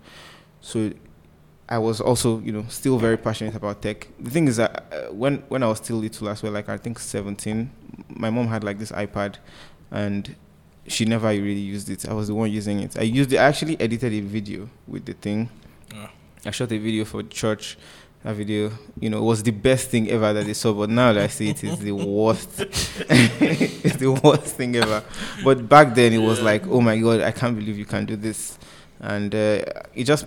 So 0.60 0.92
I 1.68 1.78
was 1.78 2.00
also, 2.00 2.38
you 2.40 2.52
know, 2.52 2.64
still 2.68 2.98
very 2.98 3.16
passionate 3.18 3.54
about 3.54 3.82
tech. 3.82 4.08
The 4.18 4.30
thing 4.30 4.48
is 4.48 4.56
that 4.56 4.84
uh, 4.92 5.12
when 5.12 5.42
when 5.48 5.62
I 5.62 5.66
was 5.68 5.78
still 5.78 5.96
little 5.96 6.28
as 6.28 6.42
well, 6.42 6.52
like 6.52 6.68
I 6.68 6.78
think 6.78 6.98
17, 6.98 7.70
my 8.08 8.30
mom 8.30 8.48
had 8.48 8.64
like 8.64 8.78
this 8.78 8.90
iPad, 8.92 9.36
and 9.90 10.34
she 10.86 11.04
never 11.04 11.28
really 11.28 11.60
used 11.60 11.90
it. 11.90 12.08
I 12.08 12.14
was 12.14 12.28
the 12.28 12.34
one 12.34 12.50
using 12.50 12.80
it. 12.80 12.98
I 12.98 13.02
used 13.02 13.32
it. 13.32 13.36
I 13.38 13.44
actually 13.44 13.78
edited 13.80 14.12
a 14.14 14.20
video 14.20 14.68
with 14.86 15.04
the 15.04 15.12
thing. 15.12 15.50
Ah. 15.94 16.10
I 16.46 16.50
shot 16.52 16.72
a 16.72 16.78
video 16.78 17.04
for 17.04 17.22
church, 17.24 17.76
that 18.22 18.34
video, 18.34 18.70
you 18.98 19.10
know, 19.10 19.22
was 19.22 19.42
the 19.42 19.50
best 19.50 19.90
thing 19.90 20.08
ever 20.08 20.32
that 20.32 20.46
they 20.46 20.54
saw. 20.54 20.72
But 20.72 20.88
now 20.88 21.12
that 21.12 21.22
I 21.24 21.26
see 21.26 21.50
it, 21.50 21.62
it's 21.64 21.78
the 21.78 21.92
worst. 21.92 22.48
it's 23.10 23.96
the 23.96 24.12
worst 24.24 24.56
thing 24.56 24.74
ever. 24.76 25.02
But 25.44 25.68
back 25.68 25.94
then, 25.94 26.14
it 26.14 26.18
was 26.18 26.38
Yeah. 26.38 26.44
like, 26.46 26.66
oh 26.68 26.80
my 26.80 26.96
god, 26.98 27.20
I 27.20 27.32
can't 27.32 27.54
believe 27.56 27.76
you 27.76 27.84
can 27.84 28.06
do 28.06 28.16
this, 28.16 28.58
and 29.00 29.34
uh, 29.34 29.62
it 29.94 30.04
just 30.04 30.24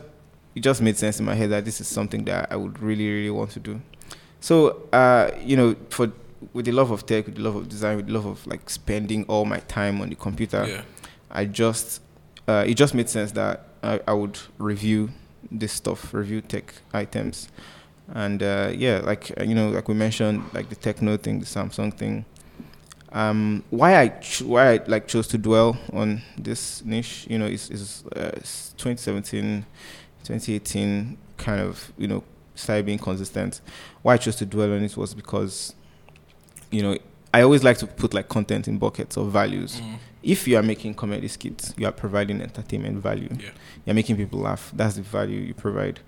it 0.55 0.61
just 0.61 0.81
made 0.81 0.97
sense 0.97 1.19
in 1.19 1.25
my 1.25 1.35
head 1.35 1.49
that 1.51 1.65
this 1.65 1.79
is 1.81 1.87
something 1.87 2.25
that 2.25 2.51
I 2.51 2.55
would 2.55 2.79
really 2.81 3.09
really 3.09 3.29
want 3.29 3.51
to 3.51 3.59
do. 3.59 3.81
So, 4.39 4.87
uh, 4.91 5.31
you 5.43 5.55
know, 5.55 5.75
for 5.89 6.11
with 6.53 6.65
the 6.65 6.71
love 6.71 6.89
of 6.91 7.05
tech, 7.05 7.25
with 7.27 7.35
the 7.35 7.41
love 7.41 7.55
of 7.55 7.69
design, 7.69 7.97
with 7.97 8.07
the 8.07 8.13
love 8.13 8.25
of 8.25 8.45
like 8.47 8.69
spending 8.69 9.23
all 9.25 9.45
my 9.45 9.59
time 9.67 10.01
on 10.01 10.09
the 10.09 10.15
computer, 10.15 10.65
Yeah. 10.67 10.81
I 11.29 11.45
just 11.45 12.01
uh, 12.47 12.65
it 12.67 12.73
just 12.73 12.93
made 12.93 13.07
sense 13.09 13.31
that 13.33 13.67
I, 13.83 13.99
I 14.07 14.13
would 14.13 14.37
review 14.57 15.09
this 15.51 15.71
stuff, 15.73 16.13
review 16.13 16.41
tech 16.41 16.73
items, 16.93 17.47
and 18.13 18.41
uh, 18.43 18.71
yeah, 18.75 18.99
like 19.03 19.31
uh, 19.39 19.43
you 19.43 19.53
know, 19.55 19.69
like 19.69 19.87
we 19.87 19.93
mentioned, 19.93 20.43
like 20.53 20.69
the 20.69 20.75
Tecno 20.75 21.17
thing, 21.19 21.39
the 21.39 21.45
Samsung 21.45 21.93
thing. 21.93 22.25
Um, 23.13 23.63
why 23.69 23.97
I 24.01 24.07
ch- 24.07 24.41
why 24.41 24.73
I 24.75 24.79
like 24.87 25.07
chose 25.07 25.27
to 25.29 25.37
dwell 25.37 25.77
on 25.93 26.21
this 26.37 26.83
niche, 26.85 27.27
you 27.29 27.37
know, 27.37 27.45
is 27.45 27.69
is 27.69 28.03
uh, 28.15 28.31
2017, 28.77 29.65
2018 30.23 31.17
kind 31.37 31.61
of 31.61 31.91
you 31.97 32.07
know 32.07 32.23
started 32.55 32.85
being 32.85 32.99
consistent. 32.99 33.61
Why 34.01 34.13
I 34.13 34.17
chose 34.17 34.35
to 34.37 34.45
dwell 34.45 34.71
on 34.73 34.83
it 34.83 34.95
was 34.97 35.13
because, 35.13 35.73
you 36.69 36.81
know, 36.83 36.97
I 37.33 37.41
always 37.41 37.63
like 37.63 37.77
to 37.79 37.87
put 37.87 38.13
like 38.13 38.27
content 38.29 38.67
in 38.67 38.77
buckets 38.77 39.17
of 39.17 39.31
values 39.31 39.79
Mm. 39.81 39.97
if 40.21 40.47
you 40.47 40.57
are 40.57 40.61
making 40.63 40.93
comedy 40.93 41.27
skits, 41.27 41.73
you 41.77 41.87
are 41.87 41.91
providing 41.93 42.41
entertainment 42.41 42.97
value. 42.97 43.29
Yeah. 43.39 43.49
You're 43.85 43.95
making 43.95 44.17
people 44.17 44.39
laugh. 44.39 44.71
That's 44.75 44.95
the 44.95 45.01
value 45.01 45.39
you 45.39 45.53
provide. 45.53 46.01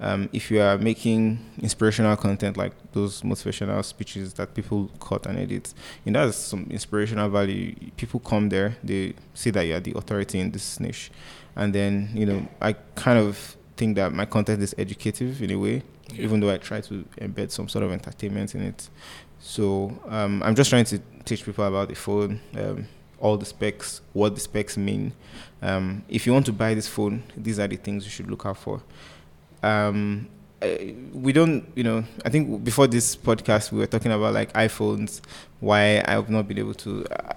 Um, 0.00 0.30
if 0.32 0.50
you 0.50 0.60
are 0.62 0.78
making 0.78 1.38
inspirational 1.60 2.16
content 2.16 2.56
like 2.56 2.72
those 2.92 3.20
motivational 3.20 3.84
speeches 3.84 4.32
that 4.34 4.54
people 4.54 4.90
cut 4.98 5.26
and 5.26 5.38
edit, 5.38 5.74
you 6.06 6.10
know, 6.12 6.24
that's 6.24 6.38
some 6.38 6.66
inspirational 6.70 7.28
value. 7.28 7.74
People 7.98 8.18
come 8.20 8.48
there, 8.48 8.76
they 8.82 9.14
see 9.34 9.50
that 9.50 9.62
you 9.66 9.74
are 9.74 9.80
the 9.80 9.92
authority 9.92 10.40
in 10.40 10.50
this 10.50 10.80
niche, 10.80 11.10
and 11.54 11.74
then 11.74 12.10
you 12.14 12.24
know, 12.24 12.48
I 12.62 12.72
kind 12.94 13.18
of 13.18 13.56
think 13.80 13.96
that 13.96 14.12
my 14.12 14.26
content 14.26 14.62
is 14.62 14.74
educative 14.78 15.32
in 15.42 15.50
a 15.50 15.56
way, 15.58 15.76
Yeah. 16.12 16.24
even 16.24 16.40
though 16.40 16.52
I 16.52 16.58
try 16.58 16.80
to 16.82 16.94
embed 17.26 17.50
some 17.50 17.68
sort 17.68 17.82
of 17.86 17.90
entertainment 17.92 18.54
in 18.54 18.62
it. 18.62 18.88
So 19.40 19.64
um, 20.16 20.42
I'm 20.44 20.54
just 20.54 20.68
trying 20.70 20.84
to 20.92 20.98
teach 21.24 21.44
people 21.46 21.64
about 21.64 21.88
the 21.88 21.94
phone, 21.94 22.40
um, 22.62 22.86
all 23.18 23.36
the 23.38 23.46
specs, 23.46 24.02
what 24.12 24.34
the 24.34 24.40
specs 24.40 24.76
mean. 24.76 25.12
Um, 25.62 26.04
if 26.08 26.26
you 26.26 26.32
want 26.34 26.46
to 26.46 26.52
buy 26.52 26.74
this 26.74 26.88
phone, 26.88 27.22
these 27.36 27.58
are 27.58 27.68
the 27.68 27.76
things 27.76 28.04
you 28.04 28.10
should 28.10 28.30
look 28.30 28.44
out 28.46 28.58
for. 28.58 28.82
Um, 29.62 30.28
uh, 30.62 30.68
we 31.14 31.32
don't, 31.32 31.64
you 31.74 31.84
know, 31.84 32.04
I 32.24 32.28
think 32.28 32.62
before 32.64 32.86
this 32.86 33.16
podcast 33.16 33.72
we 33.72 33.78
were 33.78 33.86
talking 33.86 34.12
about 34.12 34.34
like 34.34 34.52
iPhones, 34.52 35.20
why 35.60 36.02
I 36.06 36.12
have 36.12 36.28
not 36.28 36.46
been 36.46 36.58
able 36.58 36.74
to. 36.74 37.06
Uh, 37.06 37.32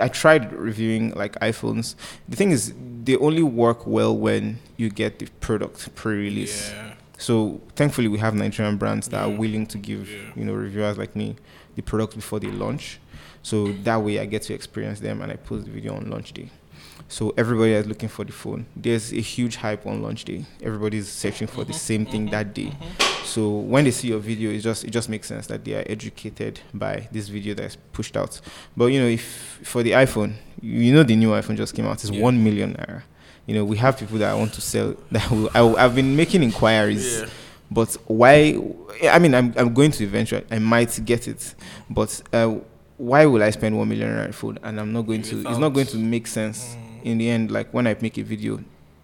I 0.00 0.08
tried 0.08 0.52
reviewing 0.52 1.12
like 1.14 1.38
iPhones. 1.40 1.94
The 2.28 2.36
thing 2.36 2.50
is, 2.50 2.74
they 3.04 3.16
only 3.16 3.42
work 3.42 3.86
well 3.86 4.16
when 4.16 4.58
you 4.76 4.90
get 4.90 5.18
the 5.18 5.26
product 5.40 5.94
pre-release. 5.94 6.70
Yeah. 6.70 6.94
So 7.18 7.60
thankfully, 7.76 8.08
we 8.08 8.18
have 8.18 8.34
Nigerian 8.34 8.76
brands 8.76 9.08
that 9.08 9.22
are 9.22 9.30
willing 9.30 9.66
to 9.66 9.78
give 9.78 10.10
Yeah. 10.10 10.18
you 10.36 10.44
know 10.44 10.54
reviewers 10.54 10.98
like 10.98 11.14
me 11.14 11.36
the 11.76 11.82
product 11.82 12.14
before 12.14 12.40
they 12.40 12.50
launch. 12.50 12.98
So 13.42 13.72
that 13.84 13.96
way, 14.02 14.18
I 14.18 14.26
get 14.26 14.42
to 14.42 14.54
experience 14.54 15.00
them 15.00 15.22
and 15.22 15.32
I 15.32 15.36
post 15.36 15.64
the 15.64 15.70
video 15.70 15.94
on 15.94 16.10
launch 16.10 16.32
day. 16.32 16.50
So 17.08 17.34
everybody 17.36 17.72
is 17.72 17.86
looking 17.86 18.08
for 18.08 18.24
the 18.24 18.32
phone. 18.32 18.66
There's 18.76 19.12
a 19.12 19.20
huge 19.20 19.56
hype 19.56 19.86
on 19.86 20.02
launch 20.02 20.24
day. 20.24 20.44
Everybody's 20.62 21.08
searching 21.08 21.48
for 21.48 21.64
the 21.64 21.72
mm-hmm. 21.72 21.78
same 21.78 22.06
thing 22.06 22.22
mm-hmm. 22.22 22.30
that 22.30 22.54
day. 22.54 22.66
Mm-hmm. 22.66 23.09
So 23.24 23.48
when 23.58 23.84
they 23.84 23.90
see 23.90 24.08
your 24.08 24.18
video, 24.18 24.50
it 24.50 24.58
just 24.60 24.84
it 24.84 24.90
just 24.90 25.08
makes 25.08 25.28
sense 25.28 25.46
that 25.48 25.64
they 25.64 25.74
are 25.74 25.84
educated 25.86 26.60
by 26.74 27.08
this 27.12 27.28
video 27.28 27.54
that's 27.54 27.76
pushed 27.92 28.16
out. 28.16 28.40
But 28.76 28.86
you 28.86 29.00
know, 29.00 29.06
if 29.06 29.60
for 29.62 29.82
the 29.82 29.92
iPhone, 29.92 30.34
you 30.60 30.92
know 30.92 31.02
the 31.02 31.16
new 31.16 31.28
iPhone 31.30 31.56
just 31.56 31.74
came 31.74 31.86
out. 31.86 31.94
It's 32.02 32.10
Yeah. 32.10 32.22
one 32.22 32.42
million 32.42 32.74
naira. 32.74 33.02
You 33.46 33.54
know, 33.54 33.64
we 33.64 33.76
have 33.78 33.98
people 33.98 34.18
that 34.18 34.30
I 34.30 34.34
want 34.34 34.52
to 34.54 34.60
sell. 34.60 34.94
That 35.12 35.30
will, 35.30 35.50
I, 35.54 35.84
I've 35.84 35.94
been 35.94 36.16
making 36.16 36.42
inquiries. 36.42 37.20
Yeah. 37.20 37.26
But 37.70 37.96
why? 38.06 38.58
I 39.08 39.18
mean, 39.20 39.34
I'm 39.34 39.54
I'm 39.56 39.72
going 39.74 39.92
to 39.92 40.04
eventually. 40.04 40.44
I 40.50 40.58
might 40.58 40.98
get 41.04 41.28
it, 41.28 41.54
but 41.88 42.20
uh, 42.32 42.56
why 42.96 43.26
will 43.26 43.42
I 43.42 43.50
spend 43.50 43.78
one 43.78 43.88
million 43.88 44.10
on 44.18 44.32
phone 44.32 44.58
and 44.64 44.80
I'm 44.80 44.92
not 44.92 45.02
going 45.02 45.22
to? 45.22 45.40
It's 45.48 45.58
not 45.58 45.70
going 45.70 45.86
to 45.86 45.96
make 45.98 46.26
sense 46.26 46.74
Mm. 46.74 47.04
in 47.04 47.18
the 47.18 47.30
end. 47.30 47.50
Like 47.50 47.72
when 47.72 47.86
I 47.86 47.96
make 48.00 48.18
a 48.18 48.22
video, 48.22 48.58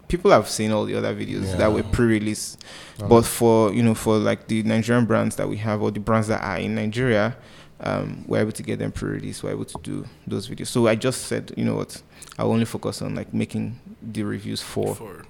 people 0.08 0.30
have 0.30 0.48
seen 0.48 0.70
all 0.72 0.84
the 0.84 0.94
other 0.94 1.14
videos 1.14 1.44
Yeah. 1.46 1.56
that 1.56 1.72
were 1.72 1.82
pre-release. 1.82 2.56
Um, 3.00 3.08
But 3.08 3.22
for 3.25 3.72
you 3.72 3.82
know, 3.82 3.94
for 3.94 4.16
like 4.18 4.48
the 4.48 4.62
Nigerian 4.62 5.04
brands 5.06 5.36
that 5.36 5.48
we 5.48 5.56
have 5.58 5.82
or 5.82 5.90
the 5.90 6.00
brands 6.00 6.28
that 6.28 6.42
are 6.42 6.58
in 6.58 6.75
Nigeria, 6.75 7.36
um, 7.80 8.25
we're 8.26 8.40
able 8.40 8.52
to 8.52 8.62
get 8.62 8.78
them 8.78 8.92
pre-release. 8.92 9.42
We're 9.42 9.50
able 9.52 9.64
to 9.66 9.78
do 9.82 10.06
those 10.26 10.48
videos. 10.48 10.68
So 10.68 10.86
I 10.88 10.94
just 10.94 11.22
said, 11.26 11.52
you 11.56 11.64
know 11.64 11.75
what? 11.76 12.00
I'll 12.38 12.50
only 12.52 12.64
focus 12.64 13.02
on 13.02 13.14
like 13.14 13.32
making 13.34 13.78
the 14.02 14.22
reviews 14.22 14.62
for 14.62 14.94
For, 14.94 15.25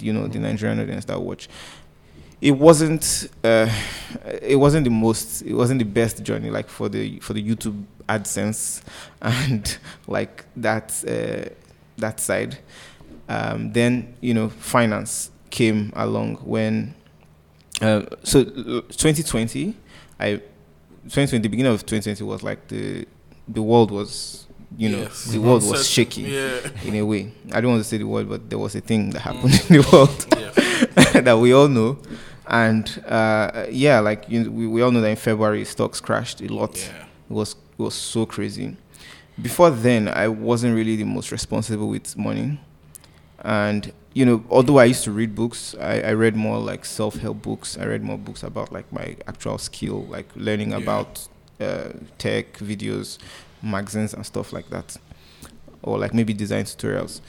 you 0.00 0.12
know 0.12 0.26
the 0.26 0.38
Nigerian 0.38 0.80
audience 0.80 1.04
that 1.06 1.20
watch. 1.20 1.48
It 2.40 2.52
wasn't 2.52 3.28
uh, 3.44 3.68
it 4.40 4.56
wasn't 4.56 4.84
the 4.84 4.90
most 4.90 5.42
it 5.42 5.52
wasn't 5.54 5.78
the 5.78 5.84
best 5.84 6.22
journey 6.22 6.50
like 6.50 6.70
for 6.70 6.88
the 6.88 7.18
for 7.20 7.34
the 7.34 7.42
YouTube 7.42 7.84
AdSense 8.08 8.80
and 9.22 9.76
like 10.06 10.44
that 10.56 11.04
uh, 11.06 11.50
that 11.98 12.18
side. 12.18 12.58
Um, 13.34 13.72
then 13.72 13.92
you 14.20 14.34
know 14.34 14.48
finance 14.48 15.30
came 15.50 15.92
along 15.94 16.36
when 16.44 16.94
uh, 17.80 18.02
so 18.24 18.40
uh, 18.40 18.80
2020 18.90 19.74
I 20.18 20.36
2020 21.04 21.38
the 21.38 21.48
beginning 21.48 21.72
of 21.72 21.80
2020 21.86 22.24
was 22.24 22.42
like 22.42 22.66
the 22.68 23.06
the 23.48 23.62
world 23.62 23.90
was 23.90 24.46
you 24.76 24.88
know 24.88 25.02
Yes. 25.02 25.24
the 25.26 25.38
world 25.38 25.62
was 25.72 25.88
shaking 25.88 26.26
Yeah. 26.26 26.58
in 26.84 26.94
a 26.96 27.02
way. 27.02 27.32
I 27.52 27.60
don't 27.60 27.70
want 27.72 27.82
to 27.84 27.88
say 27.88 27.98
the 27.98 28.06
world 28.06 28.28
but 28.28 28.50
there 28.50 28.58
was 28.58 28.74
a 28.74 28.80
thing 28.80 29.10
that 29.10 29.20
happened 29.20 29.54
in 29.68 29.76
the 29.76 29.88
world 29.92 30.18
yeah. 30.38 31.20
that 31.26 31.38
we 31.38 31.52
all 31.52 31.68
know. 31.68 31.98
And 32.46 32.86
uh, 33.06 33.66
yeah, 33.70 34.00
like 34.00 34.28
you 34.28 34.42
know, 34.44 34.50
we, 34.50 34.66
we 34.66 34.82
all 34.82 34.90
know 34.90 35.00
that 35.02 35.08
in 35.10 35.16
February 35.16 35.64
stocks 35.64 36.00
crashed 36.00 36.40
a 36.40 36.48
lot. 36.52 36.76
Yeah. 36.76 37.04
It 37.30 37.32
was 37.32 37.50
it 37.78 37.82
was 37.82 37.94
so 37.94 38.26
crazy. 38.26 38.76
Before 39.40 39.70
then, 39.70 40.08
I 40.08 40.26
wasn't 40.28 40.74
really 40.74 40.96
the 40.96 41.04
most 41.04 41.30
responsible 41.32 41.88
with 41.88 42.16
money. 42.16 42.58
And 43.42 43.92
you 44.12 44.24
know, 44.26 44.44
although 44.50 44.78
I 44.78 44.86
used 44.86 45.04
to 45.04 45.12
read 45.12 45.34
books, 45.34 45.74
I, 45.80 46.00
I 46.00 46.12
read 46.12 46.34
more 46.36 46.58
like 46.58 46.84
self-help 46.84 47.42
books. 47.42 47.78
I 47.78 47.84
read 47.86 48.02
more 48.02 48.18
books 48.18 48.42
about 48.42 48.72
like 48.72 48.92
my 48.92 49.16
actual 49.26 49.58
skill, 49.58 50.04
like 50.06 50.28
learning 50.34 50.70
Yeah. 50.70 50.78
about 50.78 51.28
uh, 51.60 51.90
tech 52.18 52.54
videos, 52.58 53.18
magazines, 53.62 54.12
and 54.14 54.24
stuff 54.26 54.52
like 54.52 54.68
that, 54.70 54.96
or 55.82 55.98
like 55.98 56.12
maybe 56.14 56.32
design 56.34 56.64
tutorials. 56.64 57.20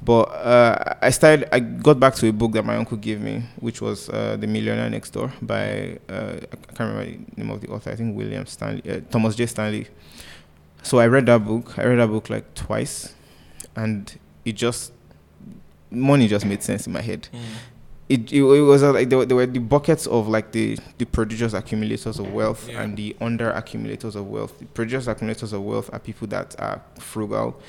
But 0.00 0.22
uh, 0.30 0.94
I 1.02 1.10
started. 1.10 1.48
I 1.52 1.58
got 1.58 1.98
back 1.98 2.14
to 2.16 2.28
a 2.28 2.32
book 2.32 2.52
that 2.52 2.64
my 2.64 2.76
uncle 2.76 2.96
gave 2.96 3.20
me, 3.20 3.42
which 3.58 3.80
was 3.82 4.08
uh, 4.10 4.36
"The 4.38 4.46
Millionaire 4.46 4.88
Next 4.88 5.10
Door" 5.10 5.32
by 5.42 5.98
uh, 6.08 6.36
I 6.40 6.56
can't 6.74 6.80
remember 6.94 7.04
the 7.04 7.36
name 7.36 7.50
of 7.50 7.60
the 7.60 7.68
author. 7.68 7.90
I 7.90 7.96
think 7.96 8.16
William 8.16 8.46
Stanley, 8.46 8.88
uh, 8.88 9.00
Thomas 9.10 9.34
J. 9.34 9.46
Stanley. 9.46 9.88
So 10.84 11.00
I 11.00 11.08
read 11.08 11.26
that 11.26 11.44
book. 11.44 11.76
I 11.78 11.84
read 11.84 11.98
that 11.98 12.06
book 12.06 12.30
like 12.30 12.54
twice, 12.54 13.14
and 13.74 14.16
it 14.44 14.52
just 14.52 14.92
money 15.90 16.28
just 16.28 16.44
made 16.46 16.62
sense 16.62 16.86
in 16.86 16.92
my 16.92 17.00
head. 17.02 17.28
Mm. 17.32 17.38
It, 18.08 18.32
it, 18.32 18.42
it 18.42 18.62
was 18.62 18.82
uh, 18.82 18.92
like 18.94 19.10
there 19.10 19.18
were, 19.18 19.26
there 19.26 19.36
were 19.36 19.44
the 19.46 19.58
buckets 19.58 20.06
of 20.06 20.28
like 20.28 20.52
the 20.52 20.78
the 20.96 21.04
prodigious 21.04 21.52
accumulators 21.52 22.18
of 22.18 22.32
wealth 22.32 22.66
Yeah. 22.68 22.82
and 22.82 22.96
the 22.96 23.14
under 23.20 23.50
accumulators 23.50 24.16
of 24.16 24.26
wealth. 24.28 24.58
The 24.58 24.64
prodigious 24.66 25.06
accumulators 25.06 25.52
of 25.52 25.62
wealth 25.62 25.90
are 25.92 25.98
people 25.98 26.26
that 26.28 26.58
are 26.58 26.80
frugal. 26.98 27.60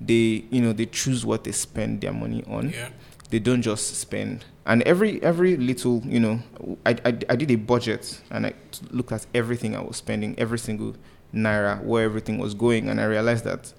They 0.00 0.44
you 0.50 0.62
know 0.62 0.72
they 0.72 0.86
choose 0.86 1.26
what 1.26 1.44
they 1.44 1.52
spend 1.52 2.00
their 2.02 2.12
money 2.12 2.44
on 2.46 2.70
Yeah. 2.70 2.88
they 3.30 3.38
don't 3.38 3.62
just 3.62 3.96
spend 3.96 4.44
and 4.64 4.82
every 4.84 5.22
every 5.22 5.56
little 5.56 6.02
you 6.06 6.20
know 6.20 6.40
I, 6.86 6.90
I, 7.04 7.18
I 7.28 7.36
did 7.36 7.50
a 7.50 7.56
budget 7.56 8.20
and 8.30 8.46
i 8.46 8.54
looked 8.90 9.12
at 9.12 9.26
everything 9.34 9.76
i 9.76 9.80
was 9.80 9.96
spending 9.98 10.34
every 10.38 10.58
single 10.58 10.94
naira 11.34 11.82
where 11.84 12.04
everything 12.04 12.38
was 12.38 12.54
going 12.54 12.88
and 12.88 12.98
i 13.00 13.04
realized 13.04 13.44
that 13.44 13.72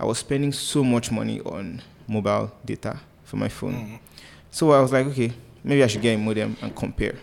i 0.00 0.04
was 0.04 0.18
spending 0.18 0.52
so 0.52 0.82
much 0.84 1.10
money 1.10 1.40
on 1.40 1.82
mobile 2.08 2.52
data 2.64 3.00
for 3.34 3.40
my 3.40 3.48
phone 3.48 3.74
Mm. 3.74 3.98
so 4.50 4.70
i 4.70 4.80
was 4.80 4.92
like 4.92 5.06
okay 5.06 5.32
maybe 5.64 5.82
i 5.82 5.86
should 5.88 6.02
get 6.02 6.14
a 6.14 6.18
modem 6.18 6.56
and 6.62 6.74
compare 6.74 7.16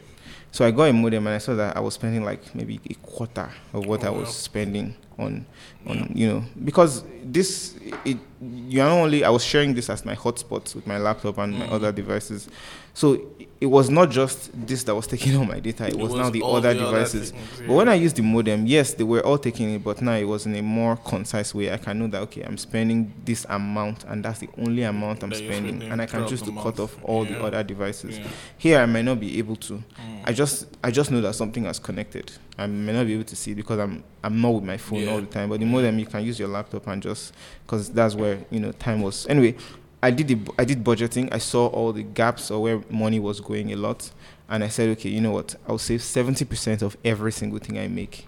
so 0.52 0.66
i 0.66 0.72
got 0.72 0.84
a 0.90 0.94
modem 0.94 1.26
and 1.28 1.36
i 1.36 1.38
saw 1.38 1.56
that 1.56 1.76
i 1.78 1.80
was 1.80 1.94
spending 1.94 2.24
like 2.26 2.54
maybe 2.54 2.80
a 2.90 2.94
quarter 2.96 3.50
of 3.74 3.86
what 3.86 4.04
i 4.04 4.08
Oh, 4.10 4.14
was 4.20 4.28
wow. 4.28 4.32
spending 4.32 4.96
on 5.18 5.46
on 5.88 5.98
Yeah. 5.98 6.06
you 6.16 6.28
know 6.28 6.44
because 6.64 7.04
this 7.24 7.76
it 8.06 8.18
you 8.42 8.82
are 8.82 8.90
only 8.90 9.24
I 9.24 9.30
was 9.30 9.44
sharing 9.44 9.74
this 9.76 9.90
as 9.90 10.04
my 10.06 10.16
hotspot 10.16 10.74
with 10.76 10.88
my 10.88 10.98
laptop 10.98 11.38
and 11.38 11.58
my 11.60 11.68
Mm. 11.68 11.72
other 11.74 11.92
devices, 11.92 12.48
so 12.94 13.14
it- 13.14 13.48
was 13.68 13.92
not 13.92 14.10
just 14.10 14.50
this 14.66 14.82
that 14.86 14.96
was 14.96 15.06
taking 15.06 15.36
all 15.38 15.46
my 15.46 15.60
data. 15.60 15.86
It, 15.86 15.94
It 15.94 16.00
was, 16.00 16.14
was 16.14 16.20
now 16.20 16.30
the 16.32 16.42
other 16.44 16.74
the 16.74 16.82
other 16.82 16.92
devices. 16.98 17.30
things, 17.30 17.44
But 17.68 17.74
when. 17.76 17.88
I 17.90 17.94
used 17.94 18.16
the 18.16 18.24
modem, 18.24 18.66
yes, 18.66 18.96
they 18.96 19.04
were 19.04 19.24
all 19.24 19.38
taking 19.38 19.70
it, 19.76 19.84
but 19.84 20.02
now 20.02 20.16
it 20.16 20.24
was 20.28 20.48
in 20.48 20.56
a 20.56 20.64
more 20.64 20.96
concise 20.98 21.54
way. 21.54 21.72
I 21.72 21.78
can 21.78 22.00
know 22.00 22.08
that 22.08 22.22
okay, 22.24 22.42
I'm 22.42 22.58
spending 22.58 23.14
this 23.24 23.46
amount, 23.50 24.04
and 24.06 24.26
that's 24.26 24.40
the 24.40 24.50
only 24.58 24.82
amount 24.82 25.24
I'm 25.24 25.30
That 25.30 25.38
spending, 25.38 25.84
and 25.84 26.02
I 26.02 26.08
can 26.08 26.26
choose 26.28 26.42
to 26.42 26.52
cut 26.54 26.80
off 26.80 26.98
all 27.04 27.24
the 27.24 27.40
other 27.44 27.62
devices. 27.62 28.18
Yeah. 28.18 28.28
Here, 28.58 28.80
I 28.80 28.88
may 28.88 29.04
not 29.04 29.20
be 29.20 29.38
able 29.38 29.58
to. 29.58 29.74
Mm. 29.74 29.84
I 30.26 30.34
just 30.34 30.66
I 30.84 30.90
just 30.90 31.12
know 31.12 31.22
that 31.22 31.36
something 31.36 31.66
has 31.66 31.78
connected. 31.78 32.32
I 32.58 32.66
may 32.68 32.94
not 32.94 33.06
be 33.06 33.14
able 33.14 33.24
to 33.26 33.36
see 33.36 33.52
it 33.52 33.56
because 33.56 33.78
I'm 33.80 34.04
I'm 34.24 34.42
not 34.42 34.50
with 34.56 34.64
my 34.64 34.78
phone 34.78 35.02
Yeah. 35.04 35.12
all 35.12 35.22
the 35.22 35.28
time. 35.28 35.50
But 35.50 35.60
the 35.60 35.66
modem, 35.72 36.00
you 36.00 36.06
can 36.06 36.24
use 36.24 36.40
your 36.40 36.48
laptop 36.48 36.88
and 36.88 37.02
just 37.02 37.34
because 37.64 37.90
that's 37.90 38.16
where 38.16 38.40
you 38.50 38.60
know 38.60 38.72
time 38.74 39.02
was. 39.02 39.26
Anyway, 39.28 39.56
I 40.04 40.12
did 40.12 40.28
the 40.28 40.38
I 40.58 40.66
did 40.66 40.84
budgeting. 40.84 41.30
I 41.32 41.38
saw 41.38 41.68
all 41.68 41.94
the 41.94 42.04
gaps 42.04 42.50
or 42.50 42.62
where 42.62 42.84
money 42.90 43.20
was 43.20 43.40
going 43.40 43.72
a 43.72 43.76
lot, 43.76 44.12
and 44.50 44.64
I 44.64 44.68
said, 44.68 44.90
okay, 44.90 45.10
you 45.10 45.22
know 45.22 45.32
what? 45.32 45.56
I'll 45.68 45.78
save 45.78 46.02
seventy 46.02 46.46
percent 46.46 46.82
of 46.82 46.98
every 47.06 47.32
single 47.32 47.60
thing 47.60 47.78
I 47.78 47.88
make, 47.88 48.28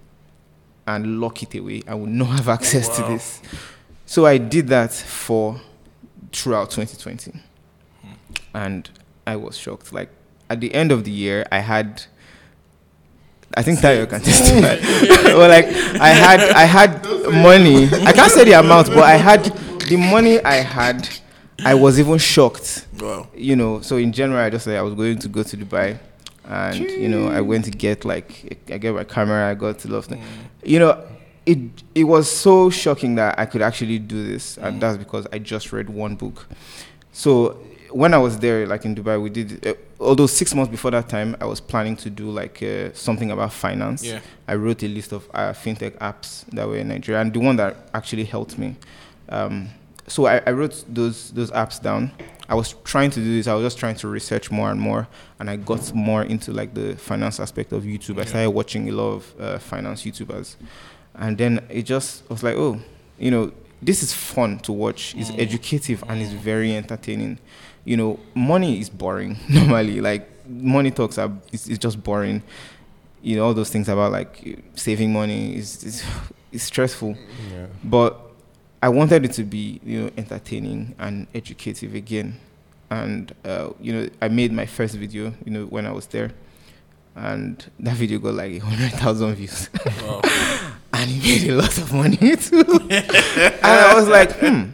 and 0.86 1.20
lock 1.20 1.42
it 1.42 1.56
away. 1.56 1.82
I 1.88 1.96
will 1.96 2.06
not 2.06 2.30
have 2.38 2.50
access 2.50 2.96
to 2.98 3.04
this. 3.04 3.42
So 4.06 4.26
I 4.26 4.38
did 4.38 4.68
that 4.68 4.92
for 4.92 5.62
throughout 6.32 6.70
2020, 6.72 7.32
hmm. 8.02 8.08
and 8.54 8.90
I 9.26 9.36
was 9.38 9.58
shocked. 9.58 9.94
Like 9.94 10.10
at 10.50 10.60
the 10.60 10.74
end 10.74 10.92
of 10.92 11.04
the 11.04 11.12
year, 11.12 11.46
I 11.52 11.60
had. 11.60 12.04
I 13.56 13.62
think 13.62 13.80
Tayo 13.80 14.10
can 14.10 14.22
testify. 14.22 14.78
well, 15.38 15.50
like 15.50 15.66
I 16.00 16.10
had, 16.10 16.40
I 16.52 16.64
had 16.64 17.04
money. 17.32 17.86
I 18.06 18.12
can't 18.12 18.32
say 18.32 18.44
the 18.46 18.54
amount, 18.60 18.88
but 18.88 19.04
I 19.04 19.16
had 19.16 19.44
the 19.90 19.98
money 19.98 20.40
I 20.44 20.56
had. 20.56 21.08
I 21.66 21.76
was 21.76 22.00
even 22.00 22.18
shocked 22.18 22.88
Wow. 23.00 23.28
you 23.36 23.56
know, 23.56 23.80
so 23.82 23.98
in 23.98 24.12
January, 24.12 24.44
I 24.46 24.50
just 24.50 24.66
said 24.66 24.78
I 24.78 24.82
was 24.82 24.96
going 24.96 25.20
to 25.20 25.28
go 25.28 25.44
to 25.44 25.56
Dubai, 25.58 25.98
and 26.46 26.76
you 26.80 27.08
know, 27.08 27.28
I 27.28 27.42
went 27.42 27.66
to 27.66 27.72
get 27.72 28.04
like 28.06 28.58
I 28.70 28.78
get 28.80 28.94
my 28.94 29.04
camera, 29.04 29.50
I 29.50 29.54
got 29.54 29.80
to 29.80 29.88
love, 29.88 30.08
Mm. 30.08 30.20
you 30.64 30.80
know, 30.80 31.02
it 31.46 31.60
it 31.94 32.04
was 32.06 32.30
so 32.30 32.70
shocking 32.70 33.16
that 33.16 33.38
I 33.40 33.46
could 33.46 33.62
actually 33.62 34.00
do 34.00 34.26
this, 34.28 34.58
and 34.58 34.82
that's 34.82 34.98
because 34.98 35.28
I 35.32 35.38
just 35.40 35.72
read 35.72 35.90
one 35.90 36.16
book. 36.16 36.48
So 37.12 37.60
when 37.92 38.14
I 38.14 38.18
was 38.18 38.40
there, 38.40 38.66
like 38.66 38.84
in 38.86 38.96
Dubai, 38.96 39.22
we 39.22 39.30
did. 39.30 39.66
Uh, 39.66 39.74
although 40.04 40.28
six 40.28 40.54
months 40.56 40.72
before 40.72 40.92
that 40.92 41.10
time, 41.10 41.36
I 41.42 41.46
was 41.46 41.60
planning 41.60 41.96
to 41.98 42.10
do 42.10 42.30
like 42.30 42.62
uh, 42.64 42.90
something 42.94 43.32
about 43.32 43.54
finance. 43.54 44.04
Yeah. 44.04 44.20
I 44.48 44.56
wrote 44.56 44.84
a 44.84 44.88
list 44.88 45.12
of 45.12 45.28
uh, 45.34 45.54
fintech 45.54 45.98
apps 46.00 46.46
that 46.52 46.68
were 46.68 46.78
in 46.78 46.88
Nigeria, 46.90 47.22
and 47.22 47.34
the 47.34 47.40
one 47.40 47.56
that 47.58 47.76
actually 47.94 48.26
helped 48.26 48.58
me. 48.58 48.76
Um, 49.30 49.70
so 50.08 50.26
I, 50.26 50.42
I 50.46 50.52
wrote 50.52 50.84
those 50.88 51.32
those 51.32 51.52
apps 51.52 51.82
down. 51.82 52.12
I 52.50 52.56
was 52.56 52.76
trying 52.84 53.10
to 53.12 53.20
do 53.20 53.38
this. 53.38 53.48
I 53.48 53.54
was 53.54 53.64
just 53.64 53.78
trying 53.80 53.96
to 53.96 54.08
research 54.10 54.52
more 54.52 54.70
and 54.70 54.80
more, 54.80 55.08
and 55.40 55.50
I 55.50 55.56
got 55.56 55.94
more 55.94 56.24
into 56.24 56.52
like 56.52 56.74
the 56.74 56.96
finance 56.98 57.40
aspect 57.40 57.72
of 57.72 57.84
YouTube. 57.84 58.20
I 58.20 58.26
started 58.26 58.50
watching 58.52 58.90
a 58.90 58.92
lot 58.92 59.12
of 59.14 59.34
uh, 59.40 59.58
finance 59.60 60.04
YouTubers, 60.04 60.56
and 61.16 61.38
then 61.38 61.66
it 61.70 61.84
just 61.84 62.24
I 62.30 62.34
was 62.34 62.44
like, 62.44 62.56
oh, 62.56 62.80
you 63.18 63.32
know, 63.32 63.52
this 63.82 64.04
is 64.04 64.14
fun 64.14 64.60
to 64.60 64.74
watch. 64.74 65.16
It's 65.18 65.32
Mm. 65.32 65.40
educative 65.40 66.04
and 66.10 66.22
it's 66.22 66.34
very 66.34 66.76
entertaining. 66.76 67.40
You 67.86 67.98
know, 67.98 68.20
money 68.34 68.80
is 68.80 68.90
boring 68.90 69.38
normally. 69.50 70.00
Like 70.02 70.30
money 70.48 70.92
talks 70.92 71.18
are 71.18 71.32
it's, 71.52 71.68
it's 71.68 71.80
just 71.80 72.04
boring. 72.04 72.44
You 73.22 73.38
know, 73.38 73.46
all 73.46 73.54
those 73.54 73.70
things 73.70 73.90
about 73.90 74.12
like 74.12 74.60
saving 74.76 75.12
money 75.14 75.56
is 75.56 75.84
is, 75.84 76.04
is 76.52 76.64
stressful. 76.64 77.18
Yeah. 77.52 77.68
But 77.84 78.20
I 78.82 78.90
wanted 78.90 79.24
it 79.26 79.32
to 79.34 79.44
be, 79.44 79.80
you 79.84 80.02
know, 80.04 80.12
entertaining 80.18 80.96
and 81.00 81.28
educative 81.34 81.96
again. 81.96 82.40
And 82.90 83.34
uh, 83.46 83.70
you 83.82 83.94
know, 83.94 84.10
I 84.22 84.28
made 84.28 84.52
my 84.52 84.66
first 84.66 84.96
video, 84.96 85.34
you 85.46 85.52
know, 85.52 85.66
when 85.66 85.86
I 85.86 85.92
was 85.92 86.08
there, 86.08 86.32
and 87.16 87.64
that 87.80 87.96
video 87.96 88.20
got 88.20 88.36
like 88.36 88.62
hundred 88.62 88.92
thousand 88.94 89.36
views, 89.36 89.70
Wow. 90.02 90.22
and 90.94 91.10
it 91.12 91.24
made 91.24 91.50
a 91.50 91.56
lot 91.56 91.78
of 91.78 91.92
money 91.94 92.36
too. 92.36 92.64
and 92.90 93.66
I 93.66 93.94
was 93.96 94.08
like, 94.08 94.32
hmm. 94.40 94.66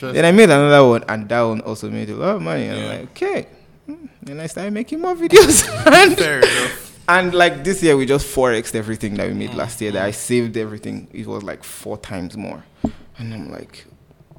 Then 0.00 0.24
I 0.24 0.32
made 0.32 0.44
another 0.50 0.86
one, 0.88 1.04
and 1.08 1.28
that 1.28 1.40
one 1.42 1.60
also 1.62 1.88
made 1.90 2.10
a 2.10 2.14
lot 2.16 2.36
of 2.36 2.42
money. 2.42 2.66
And 2.66 2.78
Yeah. 2.78 2.84
I'm 2.90 3.00
like, 3.00 3.10
okay. 3.10 3.46
Hmm. 3.86 4.06
Then 4.22 4.40
I 4.40 4.46
started 4.46 4.72
making 4.72 5.00
more 5.00 5.14
videos, 5.14 5.66
and 5.86 6.16
Fair 6.16 6.38
enough. 6.40 7.00
and 7.08 7.32
like 7.34 7.64
this 7.64 7.82
year, 7.82 7.96
we 7.96 8.04
just 8.06 8.26
forexed 8.26 8.74
everything 8.74 9.14
that 9.14 9.28
we 9.28 9.34
made 9.34 9.50
Mm, 9.50 9.56
last 9.56 9.80
year. 9.80 9.92
That 9.92 10.04
I 10.04 10.10
saved 10.10 10.56
everything. 10.56 11.08
It 11.12 11.26
was 11.26 11.42
like 11.42 11.64
four 11.64 11.96
times 11.98 12.36
more, 12.36 12.62
and 13.18 13.32
I'm 13.34 13.50
like, 13.50 13.86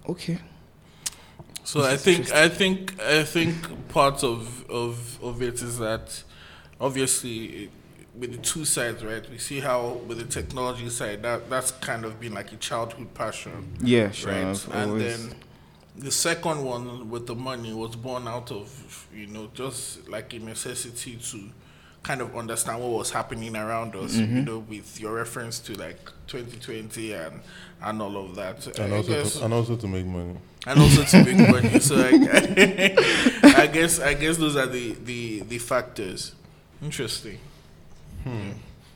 okay. 0.08 0.38
So 1.64 1.84
I 1.84 1.98
think 1.98 2.32
I 2.32 2.50
think 2.50 3.00
I 3.02 3.24
think 3.24 3.56
part 3.90 4.24
of 4.24 4.66
of 4.70 5.20
of 5.24 5.42
it 5.42 5.62
is 5.62 5.78
that 5.80 6.24
obviously 6.80 7.70
with 8.16 8.32
the 8.32 8.38
two 8.40 8.66
sides, 8.66 9.04
right? 9.04 9.28
We 9.30 9.38
see 9.38 9.60
how 9.60 10.02
with 10.08 10.18
the 10.18 10.26
technology 10.26 10.90
side 10.90 11.22
that 11.24 11.50
that's 11.50 11.72
kind 11.72 12.06
of 12.06 12.20
been 12.20 12.34
like 12.34 12.52
a 12.52 12.58
childhood 12.58 13.14
passion, 13.14 13.76
Yeah, 13.82 14.12
sure. 14.12 14.32
right? 14.32 14.46
I've 14.48 14.70
And 14.74 14.90
always- 14.92 15.28
then 15.28 15.36
the 15.98 16.12
second 16.12 16.64
one 16.64 17.10
with 17.10 17.28
the 17.28 17.36
money 17.36 17.74
was 17.74 17.96
born 17.96 18.28
out 18.28 18.52
of 18.52 19.08
you 19.14 19.28
know 19.28 19.50
just 19.54 20.08
like 20.10 20.34
a 20.34 20.40
necessity 20.40 21.18
to 21.18 21.50
kind 22.04 22.22
of 22.22 22.34
understand 22.36 22.80
what 22.82 22.92
was 22.92 23.12
happening 23.12 23.56
around 23.58 23.94
us, 23.96 24.16
Mm-hmm. 24.16 24.36
you 24.38 24.42
know, 24.44 24.60
with 24.60 25.00
your 25.02 25.14
reference 25.16 25.60
to 25.60 25.74
like 25.74 26.00
2020 26.28 27.12
and 27.14 27.42
and 27.82 28.02
all 28.02 28.18
of 28.26 28.36
that. 28.36 28.66
and 28.80 28.94
I 28.94 28.98
also 28.98 29.10
guess- 29.14 29.34
to, 29.34 29.46
and 29.46 29.54
also 29.54 29.76
to 29.76 29.88
make 29.88 30.06
money. 30.06 30.36
and 30.68 30.80
also 30.80 31.04
to 31.04 31.24
make 31.26 31.50
money. 31.56 31.80
So 31.80 31.96
I, 31.98 32.94
I 33.64 33.68
guess 33.68 34.00
I 34.00 34.14
guess 34.14 34.38
those 34.38 34.56
are 34.56 34.66
the, 34.68 34.94
the, 35.04 35.42
the 35.42 35.58
factors. 35.58 36.34
Interesting. 36.82 37.38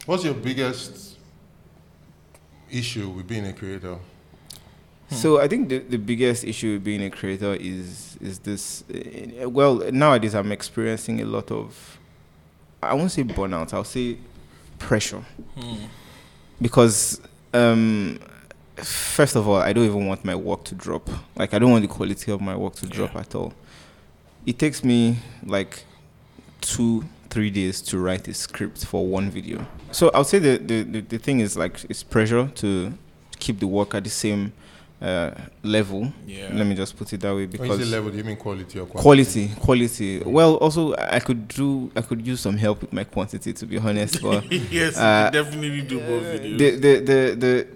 What's 0.06 0.24
your 0.24 0.34
biggest 0.34 1.18
issue 2.70 3.10
with 3.10 3.28
being 3.28 3.46
a 3.46 3.54
creator? 3.54 3.98
So 5.10 5.40
I 5.40 5.48
think 5.48 5.70
the, 5.70 5.78
the 5.80 5.98
biggest 5.98 6.44
issue 6.44 6.74
with 6.74 6.84
being 6.84 7.04
a 7.04 7.10
creator 7.10 7.54
is 7.54 8.18
is 8.20 8.40
this. 8.40 8.84
Uh, 8.90 9.48
well, 9.50 9.76
nowadays 9.92 10.34
I'm 10.34 10.52
experiencing 10.52 11.22
a 11.22 11.26
lot 11.26 11.52
of, 11.52 12.00
I 12.82 12.96
won't 12.96 13.12
say 13.12 13.24
burnout. 13.24 13.74
I'll 13.74 13.84
say 13.84 14.18
pressure 14.80 15.24
because 16.60 17.22
um, 17.54 18.18
first 18.78 19.36
of 19.36 19.48
all, 19.48 19.58
I 19.58 19.72
don't 19.72 19.86
even 19.86 20.08
want 20.08 20.26
my 20.26 20.34
work 20.36 20.64
to 20.66 20.76
drop. 20.76 21.08
Like 21.36 21.54
I 21.54 21.60
don't 21.60 21.72
want 21.72 21.84
the 21.84 21.88
quality 21.94 22.32
of 22.32 22.42
my 22.42 22.56
work 22.56 22.74
to 22.76 22.88
drop 22.88 23.16
at 23.16 23.36
all. 23.36 23.54
It 24.48 24.58
takes 24.58 24.84
me 24.84 25.18
like 25.46 25.84
two, 26.62 27.06
three 27.34 27.50
days 27.50 27.82
to 27.82 27.98
write 28.06 28.28
a 28.28 28.34
script 28.34 28.86
for 28.86 29.02
one 29.18 29.28
video. 29.38 29.58
So 29.92 30.10
I'll 30.14 30.24
say 30.34 30.40
the 30.40 30.54
the, 30.70 30.84
the, 30.94 31.02
the 31.14 31.18
thing 31.26 31.40
is 31.46 31.58
like 31.58 31.76
it's 31.90 32.04
pressure 32.04 32.46
to 32.62 32.94
keep 33.40 33.60
the 33.60 33.68
work 33.68 33.96
at 33.96 34.04
the 34.04 34.10
same 34.10 34.54
uh, 35.02 35.32
level. 35.64 36.02
Yeah. 36.28 36.50
Let 36.54 36.66
me 36.68 36.76
just 36.76 36.96
put 36.98 37.12
it 37.14 37.20
that 37.22 37.34
way 37.36 37.46
When 37.46 37.50
because 37.50 37.92
level, 37.92 38.10
do 38.12 38.18
you 38.18 38.24
mean 38.24 38.38
quality 38.38 38.80
or 38.80 38.86
quantity? 38.86 39.02
quality, 39.04 39.44
quality. 39.66 40.20
Well, 40.38 40.56
also 40.66 40.94
I 41.18 41.20
could 41.20 41.48
do 41.48 41.92
I 41.96 42.02
could 42.02 42.26
use 42.26 42.40
some 42.42 42.56
help 42.58 42.82
with 42.82 42.94
my 42.94 43.04
quantity 43.04 43.52
to 43.54 43.66
be 43.66 43.78
honest, 43.80 44.22
but 44.22 44.50
yes, 44.72 44.96
Uh, 44.98 45.30
definitely 45.32 45.82
do 45.82 46.00
both 46.00 46.24
videos. 46.24 46.58
the, 46.60 46.70
the 46.86 46.94
the 47.10 47.20
the 47.44 47.68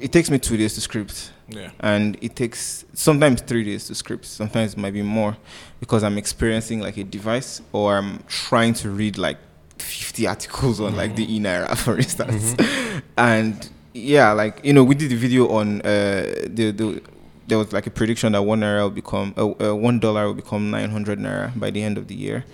it 0.00 0.12
takes 0.12 0.30
me 0.30 0.38
two 0.38 0.56
days 0.56 0.74
to 0.74 0.80
script. 0.80 1.32
Yeah. 1.52 1.70
and 1.80 2.16
it 2.20 2.36
takes 2.36 2.84
sometimes 2.94 3.40
three 3.40 3.64
days 3.64 3.86
to 3.88 3.94
script. 3.96 4.24
Sometimes 4.24 4.74
it 4.74 4.78
might 4.78 4.92
be 4.92 5.02
more 5.02 5.36
because 5.80 6.04
i'm 6.04 6.16
experiencing 6.16 6.78
like 6.80 6.96
a 6.96 7.02
device 7.02 7.60
or 7.72 7.96
i'm 7.98 8.22
trying 8.28 8.72
to 8.74 8.90
read 8.90 9.18
like 9.18 9.36
50 9.78 10.26
articles 10.28 10.80
on 10.80 10.94
like 10.94 11.16
the 11.16 11.34
e-naira 11.34 11.76
for 11.76 11.96
instance. 11.96 12.54
And 13.16 13.68
yeah 13.92 14.30
like 14.32 14.60
you 14.64 14.72
know 14.72 14.84
we 14.84 14.94
did 14.94 15.10
a 15.12 15.16
video 15.16 15.48
on 15.48 15.80
uh 15.80 16.22
the 16.46 16.70
the 16.70 17.02
there 17.48 17.58
was 17.58 17.72
like 17.72 17.86
a 17.88 17.90
prediction 17.90 18.30
that 18.32 18.42
one 18.42 18.60
naira 18.60 18.82
will 18.82 18.90
become 18.90 19.34
uh, 19.36 19.70
uh, 19.70 19.74
one 19.74 19.98
dollar 19.98 20.26
will 20.26 20.34
become 20.34 20.70
900 20.70 21.18
naira 21.18 21.58
by 21.58 21.68
the 21.70 21.82
end 21.82 21.98
of 21.98 22.06
the 22.06 22.14
year. 22.14 22.44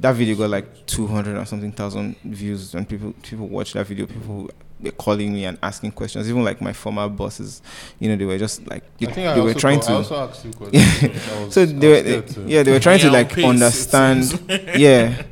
That 0.00 0.12
video 0.12 0.34
got 0.34 0.48
like 0.48 0.86
200 0.86 1.36
or 1.36 1.44
something 1.44 1.72
thousand 1.72 2.16
views 2.24 2.74
and 2.74 2.88
people 2.88 3.12
people 3.22 3.48
watched 3.48 3.74
that 3.74 3.86
video. 3.86 4.06
People 4.06 4.50
were 4.82 4.90
calling 4.92 5.32
me 5.32 5.44
and 5.44 5.58
asking 5.62 5.90
questions 5.92 6.28
even 6.28 6.42
like 6.44 6.60
my 6.60 6.72
former 6.72 7.08
bosses 7.08 7.60
you 7.98 8.08
know 8.08 8.16
they 8.16 8.24
were 8.24 8.38
just 8.38 8.66
like 8.68 8.82
I 9.02 9.06
think 9.06 9.28
I 9.28 9.34
they 9.34 9.40
were 9.40 9.54
trying 9.54 9.80
call- 9.80 9.88
to 10.04 10.14
also 10.14 10.28
asked 10.28 10.44
you 10.44 10.52
questions. 10.52 11.28
I 11.28 11.44
was- 11.44 11.54
so 11.54 11.66
they 11.66 11.88
were 11.88 12.22
to- 12.22 12.40
yeah 12.46 12.62
they 12.62 12.72
were 12.72 12.80
trying 12.88 12.98
to 13.00 13.06
Yeah, 13.06 13.12
like 13.12 13.32
pace, 13.32 13.44
understand 13.44 14.24
yeah 14.76 15.22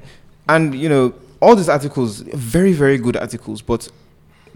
and 0.49 0.75
you 0.75 0.89
know 0.89 1.15
all 1.41 1.55
these 1.57 1.69
articles 1.69 2.21
very 2.21 2.73
very 2.73 2.99
good 2.99 3.17
articles 3.17 3.63
but 3.63 3.89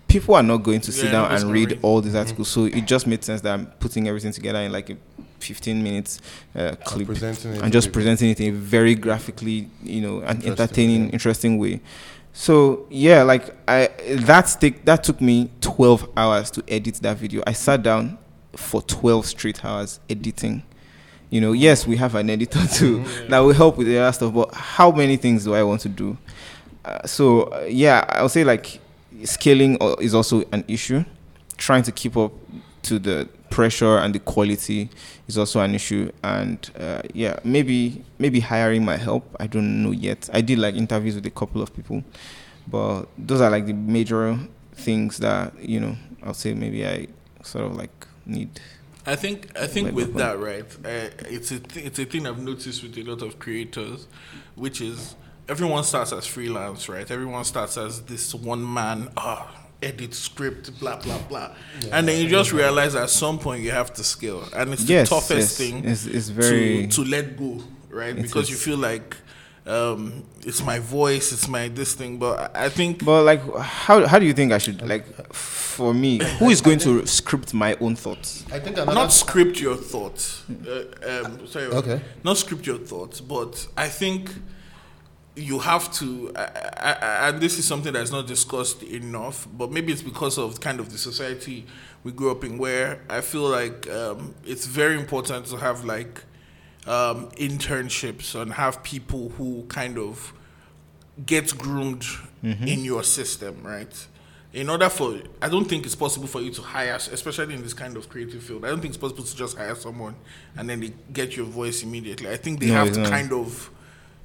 people 0.09 0.35
are 0.35 0.43
not 0.43 0.59
going 0.59 0.81
to 0.83 0.93
sit 0.93 1.07
Yeah, 1.07 1.13
down 1.13 1.33
and 1.33 1.51
read 1.51 1.71
read. 1.71 1.79
all 1.83 2.01
these 2.01 2.15
articles 2.15 2.49
so 2.49 2.65
it 2.65 2.85
just 2.87 3.07
made 3.07 3.25
sense 3.25 3.41
that 3.43 3.55
i'm 3.55 3.67
putting 3.81 4.09
everything 4.09 4.33
together 4.33 4.59
in 4.59 4.73
like 4.73 4.91
a 4.91 4.97
15 5.41 5.83
minutes 5.83 6.21
uh, 6.55 6.77
clip 6.85 7.09
and 7.09 7.73
just 7.73 7.89
people. 7.89 7.93
presenting 7.95 8.31
it 8.31 8.41
in 8.41 8.55
a 8.55 8.57
very 8.57 8.95
graphically, 8.95 9.69
you 9.83 10.01
know, 10.01 10.21
an 10.21 10.37
Interesting, 10.37 10.51
entertaining, 10.53 11.05
yeah. 11.07 11.11
interesting 11.15 11.59
way. 11.59 11.81
So 12.33 12.87
yeah, 12.91 13.23
like 13.23 13.55
I 13.69 13.89
that 14.21 14.57
take 14.61 14.85
that 14.87 15.05
took 15.05 15.21
me 15.21 15.51
twelve 15.61 16.09
hours 16.17 16.51
to 16.53 16.65
edit 16.67 16.95
that 16.97 17.19
video. 17.19 17.43
I 17.47 17.53
sat 17.53 17.83
down 17.83 18.19
for 18.57 18.81
twelve 18.83 19.27
straight 19.27 19.65
hours 19.65 20.01
editing. 20.09 20.63
You 21.31 21.41
know, 21.41 21.53
yes, 21.53 21.87
we 21.87 21.97
have 21.97 22.15
an 22.15 22.31
editor 22.31 22.67
too 22.67 23.05
that 23.29 23.39
will 23.39 23.55
help 23.55 23.77
with 23.79 23.87
the 23.87 23.99
other 23.99 24.13
stuff, 24.13 24.35
but 24.35 24.55
how 24.55 24.91
many 24.91 25.17
things 25.17 25.45
do 25.45 25.55
I 25.55 25.63
want 25.63 25.81
to 25.83 25.89
do? 25.89 26.17
Uh, 26.85 27.07
so 27.07 27.43
uh, 27.45 27.67
yeah, 27.69 28.05
I'll 28.09 28.29
say 28.29 28.45
like 28.45 28.81
scaling 29.25 29.77
uh, 29.81 29.97
is 30.01 30.15
also 30.15 30.45
an 30.53 30.65
issue. 30.69 31.05
Trying 31.59 31.85
to 31.85 31.93
keep 31.93 32.17
up 32.17 32.33
to 32.83 32.99
the 32.99 33.29
pressure 33.53 33.99
and 33.99 34.15
the 34.15 34.19
quality 34.19 34.89
is 35.29 35.37
also 35.39 35.61
an 35.61 35.75
issue. 35.75 36.11
And 36.25 36.59
uh, 36.79 37.03
yeah, 37.13 37.39
maybe 37.45 38.05
maybe 38.19 38.41
hiring 38.41 38.85
my 38.85 38.97
help. 38.97 39.37
I 39.39 39.47
don't 39.47 39.83
know 39.83 39.93
yet. 39.93 40.29
I 40.33 40.41
did 40.41 40.59
like 40.59 40.75
interviews 40.75 41.15
with 41.15 41.27
a 41.27 41.31
couple 41.31 41.63
of 41.63 41.75
people, 41.75 42.03
but 42.67 43.05
those 43.19 43.41
are 43.41 43.51
like 43.51 43.67
the 43.67 43.75
major 43.75 44.39
things 44.75 45.19
that 45.19 45.53
you 45.63 45.79
know. 45.79 45.97
I'll 46.25 46.35
say 46.35 46.55
maybe 46.55 46.87
I 46.87 47.09
sort 47.43 47.67
of 47.67 47.77
like 47.77 48.07
need. 48.27 48.61
I 49.05 49.17
think 49.17 49.59
I 49.59 49.67
think 49.67 49.93
with 49.93 50.15
that 50.15 50.39
right, 50.39 50.65
uh, 50.85 51.11
it's 51.29 51.51
a 51.51 51.59
th- 51.61 51.87
it's 51.87 51.99
a 51.99 52.05
thing 52.05 52.27
I've 52.27 52.41
noticed 52.41 52.83
with 52.83 52.97
a 52.97 53.03
lot 53.03 53.23
of 53.23 53.39
creators, 53.39 54.07
which 54.55 54.81
is 54.81 55.17
everyone 55.49 55.85
starts 55.85 56.13
as 56.13 56.27
freelance, 56.27 56.89
right? 56.89 57.11
Everyone 57.11 57.45
starts 57.45 57.77
as 57.77 58.03
this 58.03 58.35
one 58.35 58.73
man, 58.73 59.11
ah, 59.17 59.62
edit 59.83 60.15
script, 60.15 60.79
blah 60.81 60.97
blah 60.97 61.19
blah, 61.29 61.51
and 61.91 62.09
then 62.09 62.23
you 62.23 62.29
just 62.29 62.53
realize 62.53 62.95
at 62.95 63.11
some 63.11 63.39
point 63.39 63.63
you 63.63 63.71
have 63.71 63.93
to 63.95 64.05
scale, 64.05 64.45
and 64.55 64.73
it's 64.73 64.85
the 64.85 65.05
toughest 65.05 65.31
yes, 65.31 65.57
thing 65.57 65.85
It's, 65.85 66.07
it's 66.07 66.29
very 66.29 66.87
to 66.89 67.05
to 67.05 67.11
let 67.11 67.37
go, 67.37 67.63
right? 67.91 68.17
It 68.17 68.23
Because 68.23 68.51
you 68.51 68.57
feel 68.57 68.79
like 68.79 69.17
um, 69.65 70.25
it's 70.45 70.63
my 70.65 70.81
voice, 70.81 71.33
it's 71.33 71.47
my 71.49 71.69
this 71.69 71.95
thing, 71.95 72.19
but 72.19 72.57
I 72.57 72.67
I 72.67 72.69
think 72.69 73.05
But 73.05 73.23
like, 73.25 73.43
how 73.59 74.07
how 74.07 74.19
do 74.19 74.27
you 74.27 74.33
think 74.33 74.53
I 74.53 74.59
should 74.59 74.87
like? 74.87 75.05
For 75.33 75.95
me, 75.95 76.21
who 76.39 76.51
is 76.51 76.61
going 76.61 76.79
to 76.81 77.07
script 77.07 77.55
my 77.55 77.75
own 77.81 77.97
thoughts? 77.97 78.45
I 78.53 78.59
think 78.59 78.77
another. 78.77 78.95
not 78.95 79.13
script 79.13 79.59
your 79.61 79.77
thoughts. 79.77 80.45
Uh, 80.51 81.25
um, 81.25 81.47
sorry, 81.47 81.67
Okay. 81.67 82.01
Not 82.25 82.37
script 82.37 82.67
your 82.67 82.79
thoughts, 82.79 83.21
but 83.23 83.67
I 83.77 83.89
think 83.89 84.31
you 85.35 85.59
have 85.61 85.91
to, 85.95 86.31
and 86.37 87.41
this 87.41 87.59
is 87.59 87.65
something 87.67 87.93
that's 87.93 88.11
not 88.13 88.27
discussed 88.27 88.83
enough. 88.83 89.49
But 89.53 89.71
maybe 89.73 89.93
it's 89.93 90.03
because 90.03 90.39
of 90.39 90.61
kind 90.61 90.79
of 90.81 90.91
the 90.93 90.99
society 90.99 91.65
we 92.05 92.13
grew 92.13 92.31
up 92.31 92.45
in, 92.45 92.59
where 92.59 93.01
I 93.09 93.21
feel 93.21 93.49
like 93.49 93.89
um, 93.91 94.35
it's 94.45 94.67
very 94.67 94.97
important 94.97 95.47
to 95.47 95.57
have 95.57 95.85
like 95.85 96.23
um, 96.87 97.31
internships 97.33 98.35
and 98.41 98.53
have 98.53 98.83
people 98.83 99.31
who 99.31 99.65
kind 99.69 99.99
of 99.99 100.33
get 101.25 101.57
groomed 101.57 102.05
in 102.43 102.85
your 102.85 103.03
system, 103.05 103.63
right? 103.63 104.07
In 104.53 104.69
order 104.69 104.89
for, 104.91 105.19
I 105.41 105.49
don't 105.49 105.65
think 105.67 105.87
it's 105.87 105.95
possible 105.95 106.27
for 106.27 106.41
you 106.43 106.51
to 106.51 106.61
hire, 106.63 106.97
especially 106.97 107.55
in 107.55 107.63
this 107.63 107.73
kind 107.73 107.97
of 107.97 108.09
creative 108.11 108.43
field. 108.43 108.65
I 108.65 108.69
don't 108.69 108.81
think 108.81 108.91
it's 108.95 109.01
possible 109.01 109.23
to 109.25 109.37
just 109.37 109.57
hire 109.57 109.75
someone 109.77 110.15
and 110.57 110.69
then 110.69 110.81
they 110.81 110.93
get 111.13 111.37
your 111.37 111.47
voice 111.47 111.83
immediately. 111.83 112.29
I 112.29 112.37
think 112.37 112.61
they 112.61 112.67
No, 112.67 112.75
have 112.75 112.93
to 112.93 113.01
not. 113.01 113.09
kind 113.09 113.33
of 113.33 113.71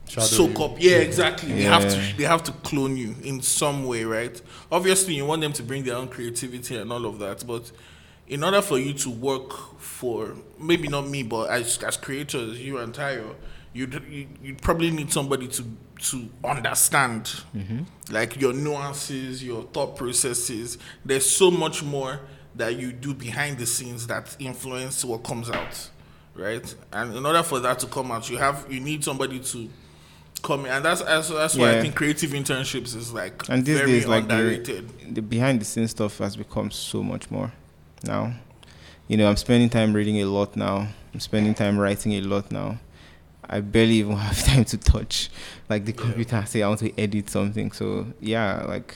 Shadow 0.07 0.25
soak 0.25 0.57
you. 0.57 0.63
up. 0.65 0.75
Yeah, 0.79 0.97
exactly. 0.97 1.51
They 1.51 1.63
have 1.63 1.83
to. 1.89 2.17
They 2.17 2.23
have 2.23 2.43
to 2.43 2.51
clone 2.51 2.95
you 2.97 3.15
in 3.23 3.41
some 3.41 3.85
way, 3.85 4.03
right? 4.03 4.41
Obviously, 4.71 5.15
you 5.15 5.25
want 5.25 5.41
them 5.41 5.53
to 5.53 5.63
bring 5.63 5.83
their 5.83 5.95
own 5.95 6.07
creativity 6.07 6.77
and 6.77 6.91
all 6.91 7.05
of 7.05 7.19
that, 7.19 7.45
but 7.45 7.71
in 8.27 8.43
order 8.43 8.61
for 8.61 8.77
you 8.77 8.93
to 8.93 9.09
work 9.09 9.79
for 9.79 10.35
maybe 10.59 10.87
not 10.87 11.07
me, 11.07 11.23
but 11.23 11.49
as 11.49 11.81
as 11.83 11.97
creators, 11.97 12.59
you 12.59 12.77
and 12.77 12.93
Tayo, 12.93 13.35
you'd 13.73 14.01
you, 14.09 14.27
you'd 14.43 14.61
probably 14.61 14.91
need 14.91 15.11
somebody 15.11 15.47
to 15.47 15.63
to 15.99 16.29
understand 16.43 17.23
mm-hmm. 17.55 17.79
like 18.11 18.39
your 18.39 18.53
nuances, 18.53 19.43
your 19.43 19.63
thought 19.63 19.95
processes. 19.95 20.77
There's 21.03 21.29
so 21.29 21.49
much 21.49 21.83
more 21.83 22.19
that 22.55 22.75
you 22.77 22.91
do 22.91 23.13
behind 23.13 23.57
the 23.57 23.65
scenes 23.65 24.07
that 24.07 24.35
influence 24.39 25.05
what 25.05 25.23
comes 25.23 25.49
out, 25.49 25.89
right? 26.35 26.75
And 26.91 27.15
in 27.15 27.25
order 27.25 27.43
for 27.43 27.59
that 27.59 27.79
to 27.79 27.87
come 27.87 28.11
out, 28.11 28.29
you 28.29 28.37
have 28.37 28.65
you 28.69 28.79
need 28.79 29.03
somebody 29.03 29.39
to 29.39 29.69
come 30.39 30.65
in, 30.65 30.71
and 30.71 30.84
that's 30.86 31.02
that's, 31.02 31.30
that's 31.30 31.56
why 31.56 31.78
I 31.78 31.82
think 31.82 31.95
creative 31.95 32.32
internships 32.32 32.95
is 32.95 33.13
like 33.13 33.47
And 33.50 33.65
these 33.65 33.80
days, 33.80 34.06
like 34.08 34.28
the, 34.28 34.36
underrated. 34.36 35.15
the 35.15 35.21
behind 35.21 35.62
the 35.62 35.65
scenes 35.65 35.91
stuff 35.91 36.17
has 36.19 36.36
become 36.36 36.71
so 36.71 37.04
much 37.04 37.30
more 37.32 37.52
now. 38.04 38.34
You 39.08 39.17
know, 39.17 39.30
I'm 39.30 39.38
spending 39.38 39.69
time 39.69 39.93
reading 39.93 40.21
a 40.21 40.26
lot 40.26 40.56
now. 40.56 40.88
I'm 41.13 41.19
spending 41.19 41.54
time 41.54 41.80
writing 41.80 42.13
a 42.13 42.21
lot 42.21 42.52
now. 42.52 42.80
I 43.50 43.62
barely 43.62 43.93
even 43.95 44.15
have 44.17 44.43
time 44.43 44.65
to 44.65 44.78
touch 44.78 45.30
like 45.69 45.86
the 45.86 45.93
computer 45.93 46.36
and 46.36 46.47
say 46.47 46.62
I 46.63 46.67
want 46.67 46.82
to 46.82 47.00
edit 47.00 47.30
something. 47.30 47.71
So 47.71 48.08
yeah, 48.19 48.63
like 48.67 48.95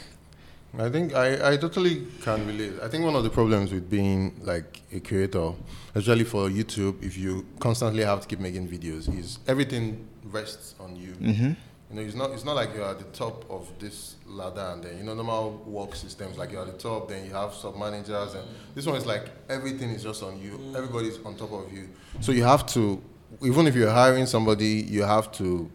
I 0.77 0.89
think 0.89 1.13
I, 1.13 1.53
I 1.53 1.57
totally 1.57 2.07
can 2.21 2.45
relate. 2.47 2.73
I 2.81 2.87
think 2.87 3.03
one 3.03 3.15
of 3.15 3.23
the 3.23 3.29
problems 3.29 3.73
with 3.73 3.89
being 3.89 4.39
like 4.43 4.81
a 4.93 4.99
creator, 4.99 5.51
especially 5.93 6.23
for 6.23 6.49
YouTube, 6.49 7.03
if 7.03 7.17
you 7.17 7.45
constantly 7.59 8.03
have 8.03 8.21
to 8.21 8.27
keep 8.27 8.39
making 8.39 8.69
videos, 8.69 9.13
is 9.17 9.39
everything 9.47 10.07
rests 10.25 10.75
on 10.79 10.95
you. 10.95 11.13
mhm. 11.19 11.55
You 11.89 11.97
know, 11.97 12.01
it's 12.03 12.15
not 12.15 12.31
it's 12.31 12.45
not 12.45 12.55
like 12.55 12.73
you're 12.73 12.85
at 12.87 12.99
the 12.99 13.05
top 13.17 13.43
of 13.49 13.67
this 13.79 14.15
ladder 14.25 14.61
and 14.73 14.81
then 14.83 14.97
you 14.97 15.03
know 15.03 15.13
normal 15.13 15.61
work 15.65 15.93
systems 15.93 16.37
like 16.37 16.51
you're 16.51 16.61
at 16.61 16.71
the 16.71 16.77
top, 16.77 17.09
then 17.09 17.25
you 17.25 17.31
have 17.33 17.53
sub 17.53 17.75
managers 17.77 18.33
and 18.33 18.47
this 18.75 18.85
one 18.85 18.95
is 18.95 19.05
like 19.05 19.25
everything 19.49 19.89
is 19.89 20.03
just 20.03 20.23
on 20.23 20.39
you. 20.41 20.57
Everybody's 20.73 21.17
on 21.25 21.35
top 21.35 21.51
of 21.51 21.71
you. 21.73 21.89
So 22.21 22.31
you 22.31 22.43
have 22.43 22.65
to 22.67 23.01
even 23.41 23.67
if 23.67 23.75
you're 23.75 23.91
hiring 23.91 24.25
somebody, 24.25 24.85
you 24.89 25.03
have 25.03 25.31
to 25.33 25.69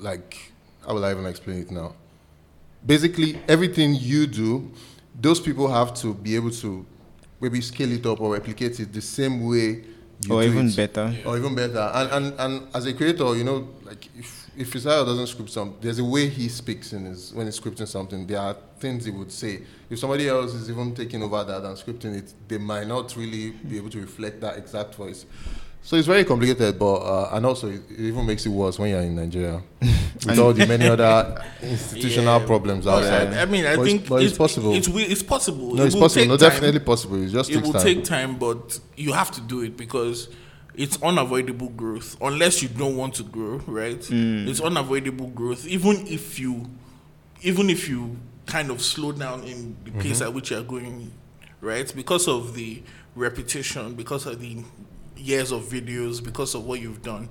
like 0.00 0.52
how 0.86 0.94
will 0.94 1.04
I 1.04 1.10
even 1.10 1.26
explain 1.26 1.58
it 1.58 1.70
now? 1.70 1.94
Basically 2.86 3.38
everything 3.48 3.94
you 3.94 4.26
do, 4.26 4.70
those 5.20 5.40
people 5.40 5.68
have 5.68 5.92
to 5.94 6.14
be 6.14 6.34
able 6.34 6.50
to 6.52 6.86
maybe 7.40 7.60
scale 7.60 7.92
it 7.92 8.06
up 8.06 8.20
or 8.20 8.32
replicate 8.32 8.80
it 8.80 8.92
the 8.92 9.02
same 9.02 9.46
way 9.46 9.84
you 10.20 10.34
or 10.34 10.42
even 10.42 10.68
it 10.68 10.76
better. 10.76 11.14
or 11.24 11.36
even 11.36 11.54
better. 11.54 11.90
And, 11.94 12.10
and 12.10 12.40
and 12.40 12.68
as 12.74 12.86
a 12.86 12.92
creator, 12.94 13.36
you 13.36 13.44
know, 13.44 13.68
like 13.84 14.08
if 14.16 14.50
if 14.56 14.72
Fisayo 14.72 15.04
doesn't 15.04 15.26
script 15.26 15.50
something, 15.50 15.78
there's 15.80 15.98
a 15.98 16.04
way 16.04 16.28
he 16.28 16.48
speaks 16.48 16.92
in 16.92 17.04
his 17.04 17.32
when 17.34 17.46
he's 17.46 17.60
scripting 17.60 17.86
something. 17.86 18.26
There 18.26 18.38
are 18.40 18.56
things 18.80 19.04
he 19.04 19.10
would 19.10 19.30
say. 19.32 19.62
If 19.90 19.98
somebody 19.98 20.28
else 20.28 20.54
is 20.54 20.70
even 20.70 20.94
taking 20.94 21.22
over 21.22 21.44
that 21.44 21.62
and 21.62 21.76
scripting 21.76 22.16
it, 22.16 22.32
they 22.48 22.58
might 22.58 22.86
not 22.86 23.14
really 23.16 23.50
be 23.50 23.76
able 23.76 23.90
to 23.90 24.00
reflect 24.00 24.40
that 24.40 24.56
exact 24.56 24.94
voice. 24.94 25.26
So 25.86 25.94
it's 25.96 26.08
very 26.08 26.24
complicated, 26.24 26.80
but 26.80 26.96
uh, 26.96 27.30
and 27.36 27.46
also 27.46 27.68
it, 27.68 27.80
it 27.92 28.00
even 28.00 28.26
makes 28.26 28.44
it 28.44 28.48
worse 28.48 28.76
when 28.76 28.90
you're 28.90 29.02
in 29.02 29.14
Nigeria 29.14 29.62
with 30.26 30.36
all 30.40 30.52
the 30.52 30.66
many 30.66 30.88
other 30.88 31.40
institutional 31.62 32.40
Yeah. 32.40 32.46
problems 32.46 32.86
Well, 32.86 32.98
outside. 32.98 33.32
I, 33.34 33.42
I 33.42 33.44
mean, 33.44 33.64
I 33.64 33.76
But 33.76 33.82
it's- 33.82 33.86
think 33.98 34.08
but 34.08 34.22
it's 34.24 34.36
possible. 34.36 34.74
It's, 34.74 34.88
wi- 34.88 35.08
it's 35.08 35.22
possible. 35.22 35.74
no, 35.76 35.82
It 35.84 35.86
it's 35.86 35.94
will 35.94 36.02
possible. 36.02 36.22
take 36.22 36.28
No, 36.30 36.36
time. 36.38 36.50
definitely 36.50 36.80
possible. 36.80 37.22
It 37.22 37.28
just 37.28 37.50
It 37.50 37.54
takes 37.54 37.66
will 37.68 37.72
time. 37.74 37.82
take 37.84 38.02
time, 38.04 38.36
but 38.36 38.80
you 38.96 39.12
have 39.12 39.30
to 39.30 39.40
do 39.42 39.60
it 39.62 39.76
because 39.76 40.28
it's 40.74 41.00
unavoidable 41.04 41.68
growth. 41.68 42.16
Unless 42.20 42.62
you 42.64 42.68
don't 42.68 42.96
want 42.96 43.14
to 43.14 43.22
grow, 43.22 43.58
right? 43.68 44.00
Mm. 44.00 44.48
It's 44.48 44.60
unavoidable 44.60 45.28
growth. 45.28 45.68
Even 45.68 46.04
if 46.08 46.40
you, 46.40 46.66
even 47.42 47.70
if 47.70 47.88
you 47.88 48.16
kind 48.46 48.72
of 48.72 48.82
slow 48.82 49.12
down 49.12 49.44
in 49.44 49.76
the 49.84 49.92
pace 49.92 50.18
Mm-hmm. 50.18 50.22
at 50.24 50.34
which 50.34 50.50
you 50.50 50.56
are 50.58 50.64
going, 50.64 51.12
right? 51.60 51.92
Because 51.94 52.26
of 52.26 52.54
the 52.56 52.82
repetition, 53.14 53.94
because 53.94 54.26
of 54.26 54.40
the 54.40 54.64
years 55.16 55.52
of 55.52 55.62
videos, 55.64 56.22
because 56.22 56.54
of 56.54 56.64
what 56.66 56.80
you've 56.80 57.02
done. 57.02 57.28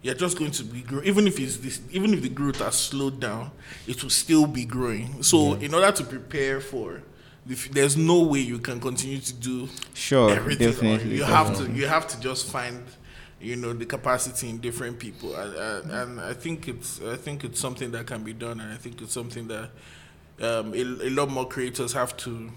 You're 0.00 0.14
just 0.14 0.38
going 0.38 0.52
to 0.52 0.62
be 0.64 0.82
grow. 0.82 1.02
Even 1.02 1.26
if 1.26 1.40
it's 1.40 1.56
this, 1.56 1.80
even 1.90 2.14
if 2.14 2.22
the 2.22 2.28
growth 2.28 2.58
has 2.60 2.76
slowed 2.76 3.18
down, 3.18 3.50
it 3.86 4.00
will 4.02 4.10
still 4.10 4.46
be 4.46 4.64
growing. 4.64 5.22
So, 5.24 5.54
in 5.54 5.74
order 5.74 5.90
to 5.90 6.04
prepare 6.04 6.60
for, 6.60 7.02
the 7.44 7.54
there's 7.72 7.96
no 7.96 8.22
way 8.22 8.38
you 8.38 8.58
can 8.60 8.78
continue 8.80 9.18
to 9.18 9.32
do 9.32 9.68
Sure, 9.94 10.30
everything. 10.30 10.70
definitely. 10.70 11.16
You 11.16 11.24
have 11.24 11.56
to. 11.58 11.70
You 11.72 11.86
have 11.88 12.06
to 12.08 12.20
just 12.20 12.46
find, 12.46 12.84
you 13.40 13.56
know, 13.56 13.72
the 13.72 13.86
capacity 13.86 14.48
in 14.50 14.58
different 14.58 15.00
people, 15.00 15.34
and 15.34 16.20
I 16.20 16.32
think 16.32 16.68
it's. 16.68 17.00
I 17.02 17.16
think 17.16 17.42
it's 17.42 17.58
something 17.58 17.90
that 17.90 18.06
can 18.06 18.22
be 18.22 18.32
done, 18.32 18.60
and 18.60 18.72
I 18.72 18.76
think 18.76 19.02
it's 19.02 19.12
something 19.12 19.48
that 19.48 19.70
um, 20.40 20.74
a, 20.74 20.82
a 21.08 21.10
lot 21.10 21.28
more 21.28 21.48
creators 21.48 21.92
have 21.94 22.16
to, 22.18 22.50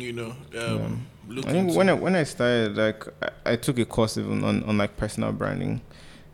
you 0.00 0.12
know, 0.12 0.34
um, 0.58 1.06
look 1.28 1.46
I 1.46 1.52
think 1.52 1.74
when 1.76 1.88
I, 1.88 1.92
when 1.94 2.14
I 2.14 2.24
started, 2.24 2.76
like 2.76 3.04
I, 3.22 3.52
I 3.52 3.56
took 3.56 3.78
a 3.78 3.84
course 3.84 4.16
even 4.18 4.44
on, 4.44 4.62
on 4.64 4.78
like 4.78 4.96
personal 4.96 5.32
branding, 5.32 5.80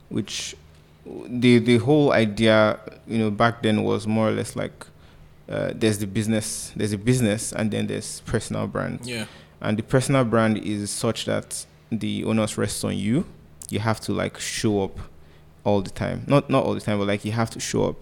which 0.08 0.56
the 1.04 1.58
the 1.58 1.78
whole 1.78 2.12
idea, 2.12 2.78
you 3.06 3.18
know, 3.18 3.30
back 3.30 3.62
then 3.62 3.82
was 3.84 4.06
more 4.06 4.28
or 4.28 4.32
less 4.32 4.56
like 4.56 4.86
uh, 5.48 5.72
there's 5.74 5.98
the 5.98 6.06
business, 6.06 6.72
there's 6.76 6.92
a 6.92 6.98
business, 6.98 7.52
and 7.52 7.70
then 7.70 7.86
there's 7.86 8.20
personal 8.20 8.66
brand, 8.66 9.00
yeah. 9.04 9.26
and 9.60 9.78
the 9.78 9.82
personal 9.82 10.24
brand 10.24 10.58
is 10.58 10.90
such 10.90 11.24
that 11.24 11.66
the 11.90 12.24
onus 12.24 12.56
rests 12.56 12.84
on 12.84 12.96
you. 12.96 13.26
You 13.68 13.80
have 13.80 14.00
to 14.00 14.12
like 14.12 14.38
show 14.38 14.82
up 14.82 14.98
all 15.64 15.80
the 15.82 15.90
time, 15.90 16.24
not 16.26 16.48
not 16.50 16.64
all 16.64 16.74
the 16.74 16.80
time, 16.80 16.98
but 16.98 17.06
like 17.06 17.24
you 17.24 17.32
have 17.32 17.50
to 17.50 17.60
show 17.60 17.84
up, 17.84 17.96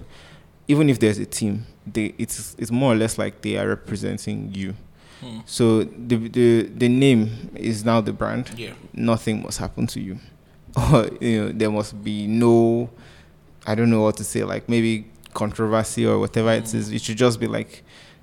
even 0.69 0.89
if 0.89 0.99
there's 0.99 1.19
a 1.19 1.27
team. 1.27 1.67
They 1.87 2.15
it's 2.19 2.55
it's 2.59 2.71
more 2.71 2.93
or 2.93 2.97
less 2.97 3.19
like 3.19 3.43
they 3.43 3.57
are 3.57 3.69
representing 3.69 4.55
you. 4.55 4.75
Hmm. 5.21 5.41
So 5.47 5.85
the 5.85 6.17
the 6.29 6.63
the 6.77 6.89
name 6.89 7.51
is 7.55 7.85
now 7.85 8.01
the 8.01 8.13
brand. 8.13 8.51
Yeah. 8.57 8.73
Nothing 8.95 9.43
must 9.43 9.59
happen 9.59 9.87
to 9.89 10.01
you, 10.01 10.19
or 10.93 11.09
you 11.21 11.41
know 11.45 11.53
there 11.53 11.71
must 11.71 12.03
be 12.03 12.27
no, 12.27 12.89
I 13.67 13.75
don't 13.75 13.91
know 13.91 14.01
what 14.03 14.17
to 14.19 14.25
say. 14.25 14.45
Like 14.45 14.69
maybe 14.69 15.07
controversy 15.35 16.07
or 16.07 16.19
whatever 16.19 16.53
it 16.53 16.73
is. 16.75 16.91
It 16.91 17.03
should 17.03 17.19
just 17.19 17.39
be 17.39 17.47
like 17.47 17.83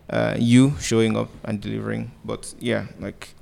uh, 0.10 0.36
you 0.40 0.74
showing 0.80 1.16
up 1.16 1.30
and 1.44 1.62
delivering. 1.62 2.12
But 2.26 2.54
yeah, 2.60 2.88
like 3.00 3.34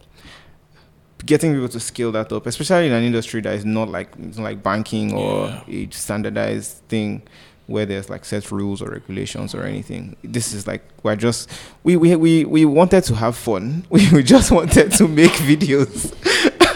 getting 1.26 1.54
people 1.54 1.70
to 1.70 1.80
scale 1.80 2.12
that 2.12 2.32
up, 2.32 2.46
especially 2.46 2.88
in 2.88 2.94
an 2.94 3.04
industry 3.04 3.42
that 3.42 3.54
is 3.56 3.66
not 3.66 3.90
like 3.90 4.10
it's 4.20 4.38
not 4.38 4.44
like 4.44 4.62
banking 4.62 5.14
or 5.14 5.48
Yeah. 5.68 5.88
a 5.88 5.90
standardized 5.92 6.82
thing 6.90 7.22
where 7.68 7.86
there's 7.86 8.10
like 8.10 8.26
set 8.26 8.52
rules 8.52 8.82
or 8.82 8.90
regulations 8.90 9.56
or 9.56 9.64
anything. 9.64 10.16
This 10.24 10.54
is 10.54 10.68
like 10.68 10.84
we're 11.04 11.16
just 11.16 11.50
we 11.84 11.96
we 11.98 12.16
we, 12.16 12.46
we 12.46 12.66
wanted 12.66 13.04
to 13.06 13.16
have 13.16 13.36
fun. 13.36 13.86
We, 13.90 14.10
we 14.12 14.24
just 14.24 14.52
wanted 14.52 14.92
to 14.94 15.08
make 15.08 15.32
videos. 15.32 16.14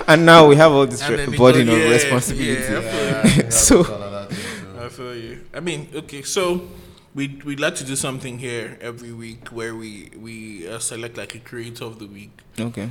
and 0.07 0.25
now 0.25 0.47
we 0.47 0.55
have 0.55 0.71
all 0.71 0.87
this 0.87 1.07
re- 1.07 1.25
burden 1.37 1.67
go- 1.67 1.73
of 1.75 1.79
yeah, 1.79 1.89
responsibility. 1.89 2.61
yeah. 2.73 3.27
Yeah, 3.37 3.49
So- 3.67 3.83
that's 3.83 3.89
another 3.89 4.25
thing, 4.33 4.73
too. 4.73 4.79
I 4.85 4.89
feel 4.89 5.15
you. 5.15 5.45
I 5.53 5.59
mean, 5.59 5.89
okay, 5.93 6.23
so 6.23 6.67
we 7.15 7.39
we'd 7.45 7.59
like 7.59 7.75
to 7.75 7.83
do 7.83 7.95
something 7.95 8.39
here 8.39 8.77
every 8.81 9.11
week 9.13 9.49
where 9.49 9.75
we 9.75 10.09
we 10.17 10.67
uh, 10.67 10.79
select 10.79 11.17
like 11.17 11.35
a 11.35 11.39
creator 11.39 11.85
of 11.85 11.99
the 11.99 12.05
week. 12.07 12.31
Okay. 12.59 12.89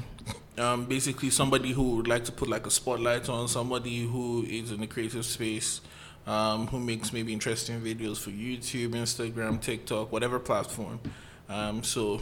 Um, 0.58 0.86
basically 0.86 1.30
somebody 1.30 1.70
who 1.72 1.96
would 1.96 2.08
like 2.08 2.24
to 2.24 2.32
put 2.32 2.48
like 2.48 2.66
a 2.66 2.70
spotlight 2.70 3.28
on 3.28 3.46
somebody 3.48 4.00
who 4.04 4.44
is 4.48 4.72
in 4.72 4.80
the 4.80 4.88
creative 4.88 5.24
space, 5.24 5.80
um, 6.28 6.66
who 6.68 6.78
makes 6.78 7.12
maybe 7.12 7.32
interesting 7.32 7.80
videos 7.80 8.18
for 8.18 8.30
YouTube, 8.30 8.90
Instagram, 8.90 9.60
TikTok, 9.60 10.12
whatever 10.12 10.38
platform. 10.38 11.00
Um, 11.48 11.82
so 11.82 12.20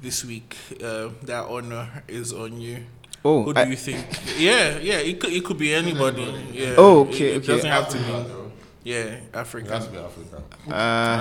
this 0.00 0.24
week, 0.24 0.56
uh, 0.82 1.08
that 1.22 1.44
honor 1.48 2.02
is 2.08 2.32
on 2.32 2.60
you. 2.60 2.84
Oh, 3.24 3.42
Who 3.44 3.52
do 3.52 3.60
I- 3.60 3.64
you 3.64 3.76
think? 3.76 4.06
Yeah, 4.38 4.78
yeah, 4.78 4.98
it 5.00 5.20
could 5.20 5.32
it 5.32 5.44
could 5.44 5.58
be 5.58 5.74
anybody. 5.74 6.22
Yeah. 6.52 6.74
Oh, 6.78 7.00
okay, 7.08 7.30
It, 7.30 7.34
it 7.34 7.36
okay. 7.38 7.46
doesn't 7.48 7.70
have 7.70 7.88
to 7.90 7.98
be. 7.98 8.04
Africa. 8.04 8.36
Yeah, 8.82 8.96
It 8.96 9.34
has 9.34 9.50
to 9.86 9.92
be 9.92 9.98
Africa. 9.98 10.42
uh, 10.70 10.72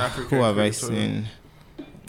African 0.08 0.38
who 0.38 0.44
have 0.46 0.58
I 0.58 0.70
creator. 0.72 0.86
seen? 0.88 1.26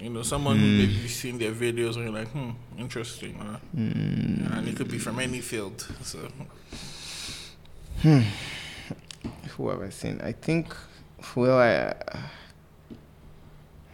You 0.00 0.10
know, 0.10 0.22
someone 0.22 0.56
who 0.58 0.66
maybe 0.66 0.92
you've 0.92 1.10
seen 1.10 1.38
their 1.38 1.52
videos 1.52 1.96
and 1.96 2.04
you're 2.04 2.12
like, 2.20 2.28
hmm, 2.28 2.50
interesting. 2.78 3.34
Uh, 3.40 3.58
Mm, 3.76 4.56
and 4.56 4.68
it 4.68 4.76
could 4.76 4.88
be 4.90 4.98
from 4.98 5.18
any 5.18 5.40
field. 5.40 5.86
So 6.04 6.18
who 9.50 9.68
have 9.70 9.82
I 9.82 9.90
seen? 9.90 10.20
I 10.22 10.32
think, 10.32 10.74
well, 11.36 11.58
I, 11.58 11.94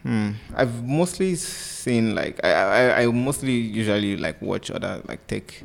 hmm, 0.02 0.30
I've 0.54 0.82
mostly 0.84 1.34
seen 1.34 2.14
like 2.14 2.42
I, 2.44 2.50
I, 2.50 3.02
I 3.02 3.06
mostly 3.06 3.52
usually 3.52 4.16
like 4.16 4.40
watch 4.40 4.70
other 4.70 5.02
like 5.06 5.26
tech 5.26 5.62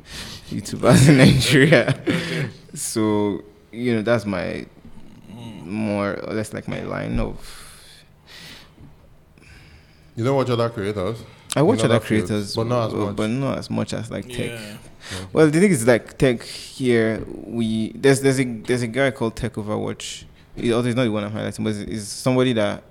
YouTubers 0.50 1.08
in 1.08 1.18
Nigeria. 1.24 1.94
so 2.74 3.42
you 3.70 3.94
know 3.94 4.02
that's 4.02 4.26
my 4.26 4.66
more 5.64 6.14
or 6.20 6.34
less 6.34 6.52
like 6.52 6.68
my 6.68 6.82
line 6.82 7.18
of. 7.18 7.58
You 10.14 10.24
don't 10.24 10.36
watch 10.36 10.50
other 10.50 10.68
creators? 10.68 11.22
I 11.56 11.62
watch 11.62 11.80
other 11.80 11.96
other 11.96 12.04
fields, 12.04 12.28
creators, 12.28 12.56
but 12.56 12.66
not 12.66 12.88
as 12.88 12.94
much. 12.94 13.16
but 13.16 13.26
not 13.28 13.58
as 13.58 13.70
much 13.70 13.92
as 13.94 14.10
like 14.10 14.28
tech. 14.28 14.58
Well, 15.32 15.46
the 15.50 15.60
thing 15.60 15.70
is, 15.70 15.86
like 15.86 16.16
tech 16.18 16.42
here, 16.42 17.22
we 17.26 17.92
there's 17.92 18.20
there's 18.20 18.40
a 18.40 18.44
there's 18.44 18.82
a 18.82 18.86
guy 18.86 19.10
called 19.10 19.36
Tech 19.36 19.54
Overwatch. 19.54 20.24
He, 20.56 20.72
although 20.72 20.86
he's 20.86 20.96
not 20.96 21.04
the 21.04 21.10
one 21.10 21.24
I'm 21.24 21.32
highlighting, 21.32 21.64
but 21.64 21.74
he's 21.74 22.08
somebody 22.08 22.52
that 22.54 22.82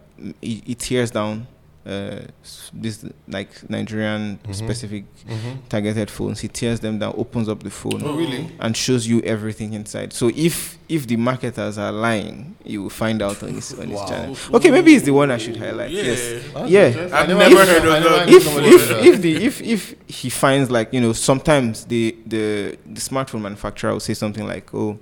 he, 0.41 0.63
he 0.65 0.75
tears 0.75 1.11
down 1.11 1.47
uh, 1.85 2.19
s- 2.43 2.69
this 2.73 3.03
like 3.27 3.49
Nigerian 3.69 4.39
Mhm. 4.47 4.53
specific 4.55 5.03
Mm-hmm. 5.27 5.49
targeted 5.69 6.11
phones. 6.11 6.39
He 6.41 6.47
tears 6.47 6.79
them 6.79 6.99
down, 6.99 7.13
opens 7.17 7.49
up 7.49 7.63
the 7.63 7.69
phone, 7.71 8.01
Oh, 8.05 8.15
really? 8.15 8.51
and 8.59 8.77
shows 8.77 9.07
you 9.07 9.21
everything 9.21 9.73
inside. 9.73 10.13
So 10.13 10.29
if 10.35 10.77
if 10.89 11.07
the 11.07 11.15
marketers 11.15 11.77
are 11.77 11.91
lying, 11.91 12.55
you 12.65 12.83
will 12.83 12.89
find 12.89 13.21
out 13.21 13.41
on 13.43 13.53
his 13.53 13.73
on 13.73 13.87
his 13.87 13.97
Wow. 13.97 14.05
channel. 14.07 14.37
Okay, 14.53 14.69
maybe 14.71 14.93
it's 14.93 15.05
the 15.05 15.11
one 15.13 15.31
I 15.31 15.37
should 15.37 15.57
highlight. 15.57 15.89
yeah. 15.91 16.03
Yes. 16.03 16.43
That's 16.53 16.69
Yeah. 16.69 17.09
I've 17.13 17.27
never 17.29 17.49
knew- 17.49 17.55
heard 17.57 17.85
of 17.85 17.93
I 17.93 17.99
that. 17.99 18.29
knew 18.29 18.37
if 18.37 18.45
if 18.57 19.05
if 19.05 19.21
the 19.21 19.31
if 19.45 19.61
if 19.61 19.95
he 20.07 20.29
finds 20.29 20.69
like 20.69 20.93
you 20.93 21.01
know 21.01 21.13
sometimes 21.13 21.85
the 21.85 22.15
the 22.27 22.77
the 22.85 23.01
smartphone 23.01 23.41
manufacturer 23.41 23.91
will 23.93 23.99
say 23.99 24.13
something 24.13 24.45
like 24.45 24.71
oh 24.73 24.99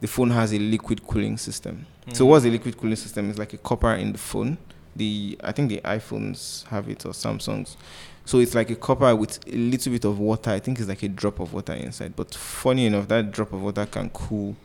the 0.00 0.08
phone 0.08 0.30
has 0.30 0.52
a 0.52 0.58
liquid 0.58 1.06
cooling 1.06 1.36
system 1.38 1.86
so 2.12 2.24
Mm. 2.24 2.28
what's 2.28 2.44
a 2.44 2.50
liquid 2.50 2.76
cooling 2.76 2.96
system 2.96 3.30
it's 3.30 3.38
like 3.38 3.52
a 3.54 3.56
copper 3.58 3.92
in 3.94 4.12
the 4.12 4.18
phone 4.18 4.58
the 4.96 5.38
i 5.44 5.52
think 5.52 5.68
the 5.68 5.80
iphones 5.84 6.64
have 6.66 6.88
it 6.88 7.04
or 7.04 7.10
samsungs 7.12 7.76
so 8.24 8.38
it's 8.38 8.54
like 8.54 8.70
a 8.70 8.74
copper 8.76 9.14
with 9.14 9.38
a 9.46 9.56
little 9.56 9.92
bit 9.92 10.04
of 10.04 10.18
water 10.18 10.50
i 10.50 10.58
think 10.58 10.78
it's 10.78 10.88
like 10.88 11.02
a 11.02 11.08
drop 11.08 11.38
of 11.40 11.52
water 11.52 11.72
inside 11.74 12.14
but 12.16 12.34
funny 12.34 12.86
enough 12.86 13.06
that 13.08 13.30
drop 13.30 13.52
of 13.52 13.62
water 13.62 13.86
can 13.86 14.08
cool 14.10 14.56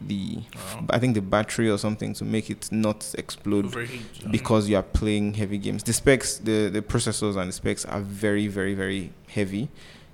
the 0.00 0.40
Wow. 0.54 0.84
i 0.90 0.98
think 0.98 1.14
the 1.14 1.22
battery 1.22 1.70
or 1.70 1.78
something 1.78 2.12
to 2.14 2.24
make 2.24 2.50
it 2.50 2.68
not 2.70 3.14
explode 3.16 3.66
Overheat. 3.66 4.30
because 4.30 4.68
you 4.68 4.76
are 4.76 4.82
playing 4.82 5.32
heavy 5.34 5.56
games. 5.56 5.82
The 5.82 5.94
specs, 5.94 6.36
the, 6.36 6.68
the 6.68 6.82
processors 6.82 7.36
and 7.36 7.48
the 7.48 7.52
specs 7.52 7.86
are 7.86 8.00
very, 8.02 8.46
very, 8.46 8.74
very 8.74 9.10
heavy. 9.28 9.68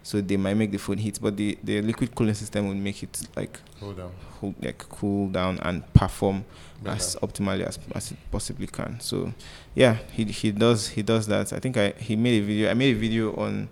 So 0.05 0.21
they 0.21 0.37
might 0.37 0.55
make 0.55 0.71
the 0.71 0.79
phone 0.79 0.99
heat, 0.99 1.19
but 1.21 1.37
the, 1.37 1.59
the 1.65 1.81
liquid 1.83 2.15
cooling 2.15 2.35
system 2.35 2.69
will 2.69 2.75
make 2.77 3.03
it 3.03 3.27
like 3.35 3.59
Hold 3.81 3.99
on. 3.99 4.13
hold, 4.41 4.55
like 4.63 4.79
cool 4.89 5.29
down 5.31 5.59
and 5.63 5.83
perform 5.95 6.45
As 6.87 7.17
optimally 7.23 7.65
as, 7.67 7.79
as 7.95 8.13
it 8.13 8.19
possibly 8.31 8.67
can. 8.67 8.99
So 9.01 9.33
yeah, 9.75 9.99
he 10.13 10.25
he 10.25 10.51
does 10.53 10.89
he 10.89 11.03
does 11.03 11.27
that. 11.29 11.53
I 11.53 11.59
think 11.61 11.77
I 11.77 11.93
he 11.99 12.17
made 12.17 12.43
a 12.43 12.47
video. 12.47 12.71
I 12.71 12.75
made 12.75 12.97
a 12.97 12.99
video 12.99 13.35
on 13.37 13.69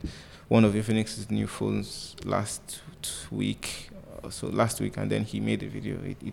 one 0.49 0.65
of 0.65 0.75
Infinix's 0.75 1.31
new 1.31 1.47
phones 1.47 2.17
last 2.25 2.83
week. 3.31 3.91
uh, 4.23 4.31
So 4.31 4.49
last 4.49 4.81
week, 4.81 4.97
and 4.99 5.11
then 5.11 5.25
he 5.25 5.41
made 5.41 5.63
a 5.63 5.69
video. 5.69 5.97
He, 6.03 6.17
he, 6.23 6.33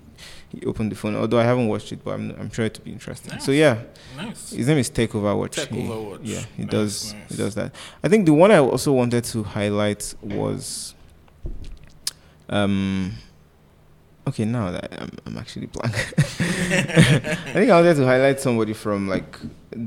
he 0.50 0.66
opened 0.66 0.92
the 0.92 0.96
phone. 0.96 1.16
Although 1.16 1.40
I 1.40 1.44
haven't 1.44 1.68
watched 1.68 1.92
it, 1.92 2.04
but 2.04 2.12
I'm 2.16 2.32
I'm 2.40 2.52
sure 2.52 2.66
it 2.66 2.74
to 2.76 2.82
be 2.82 2.92
interesting. 2.92 3.40
So 3.40 3.52
yeah, 3.52 3.78
Nice. 4.16 4.52
his 4.52 4.68
name 4.68 4.78
is 4.80 4.90
Tech 4.90 5.12
Overwatch. 5.12 5.52
Tech 5.56 5.70
He- 5.70 6.34
Yeah, 6.34 6.44
he 6.58 6.64
Nice, 6.64 6.72
does. 6.72 7.14
nice. 7.14 7.30
He 7.32 7.38
does 7.38 7.56
that. 7.56 7.74
I 8.04 8.08
think 8.10 8.26
the 8.26 8.34
one 8.34 8.52
I 8.52 8.60
also 8.60 8.92
wanted 8.94 9.24
to 9.26 9.44
highlight 9.44 10.14
was, 10.22 10.96
um, 12.50 13.14
okay. 14.28 14.46
Now 14.46 14.72
that 14.72 14.94
I'm, 15.02 15.12
I'm 15.26 15.38
actually 15.38 15.68
blank. 15.68 15.94
I 15.96 17.54
think 17.54 17.70
I 17.72 17.76
wanted 17.82 17.96
to 17.96 18.06
highlight 18.06 18.40
somebody 18.40 18.74
from 18.74 19.08
like 19.08 19.38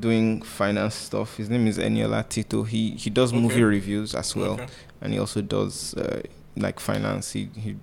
doing 0.00 0.42
finance 0.42 0.94
stuff. 0.94 1.37
His 1.37 1.48
name 1.50 1.66
is 1.66 1.79
Eniola 1.79 2.29
Tito. 2.29 2.62
He 2.62 2.90
he 2.92 3.11
does 3.11 3.33
movie 3.33 3.62
reviews 3.62 4.14
as 4.14 4.35
well, 4.37 4.53
Okay. 4.55 4.66
and 5.00 5.12
he 5.12 5.18
also 5.18 5.40
does 5.42 5.94
uh, 5.94 6.22
like 6.57 6.81
finance. 6.81 7.33
He 7.33 7.48
he 7.57 7.76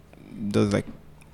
does 0.49 0.73
like 0.73 0.85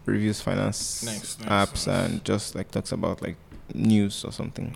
reviews 0.06 0.42
finance 0.42 1.04
Nice, 1.04 1.40
nice, 1.40 1.48
apps 1.50 1.88
nice. 1.88 2.10
and 2.12 2.26
just 2.26 2.56
like 2.56 2.72
talks 2.72 2.92
about 2.92 3.22
like 3.22 3.38
news 3.74 4.26
or 4.26 4.32
something 4.34 4.76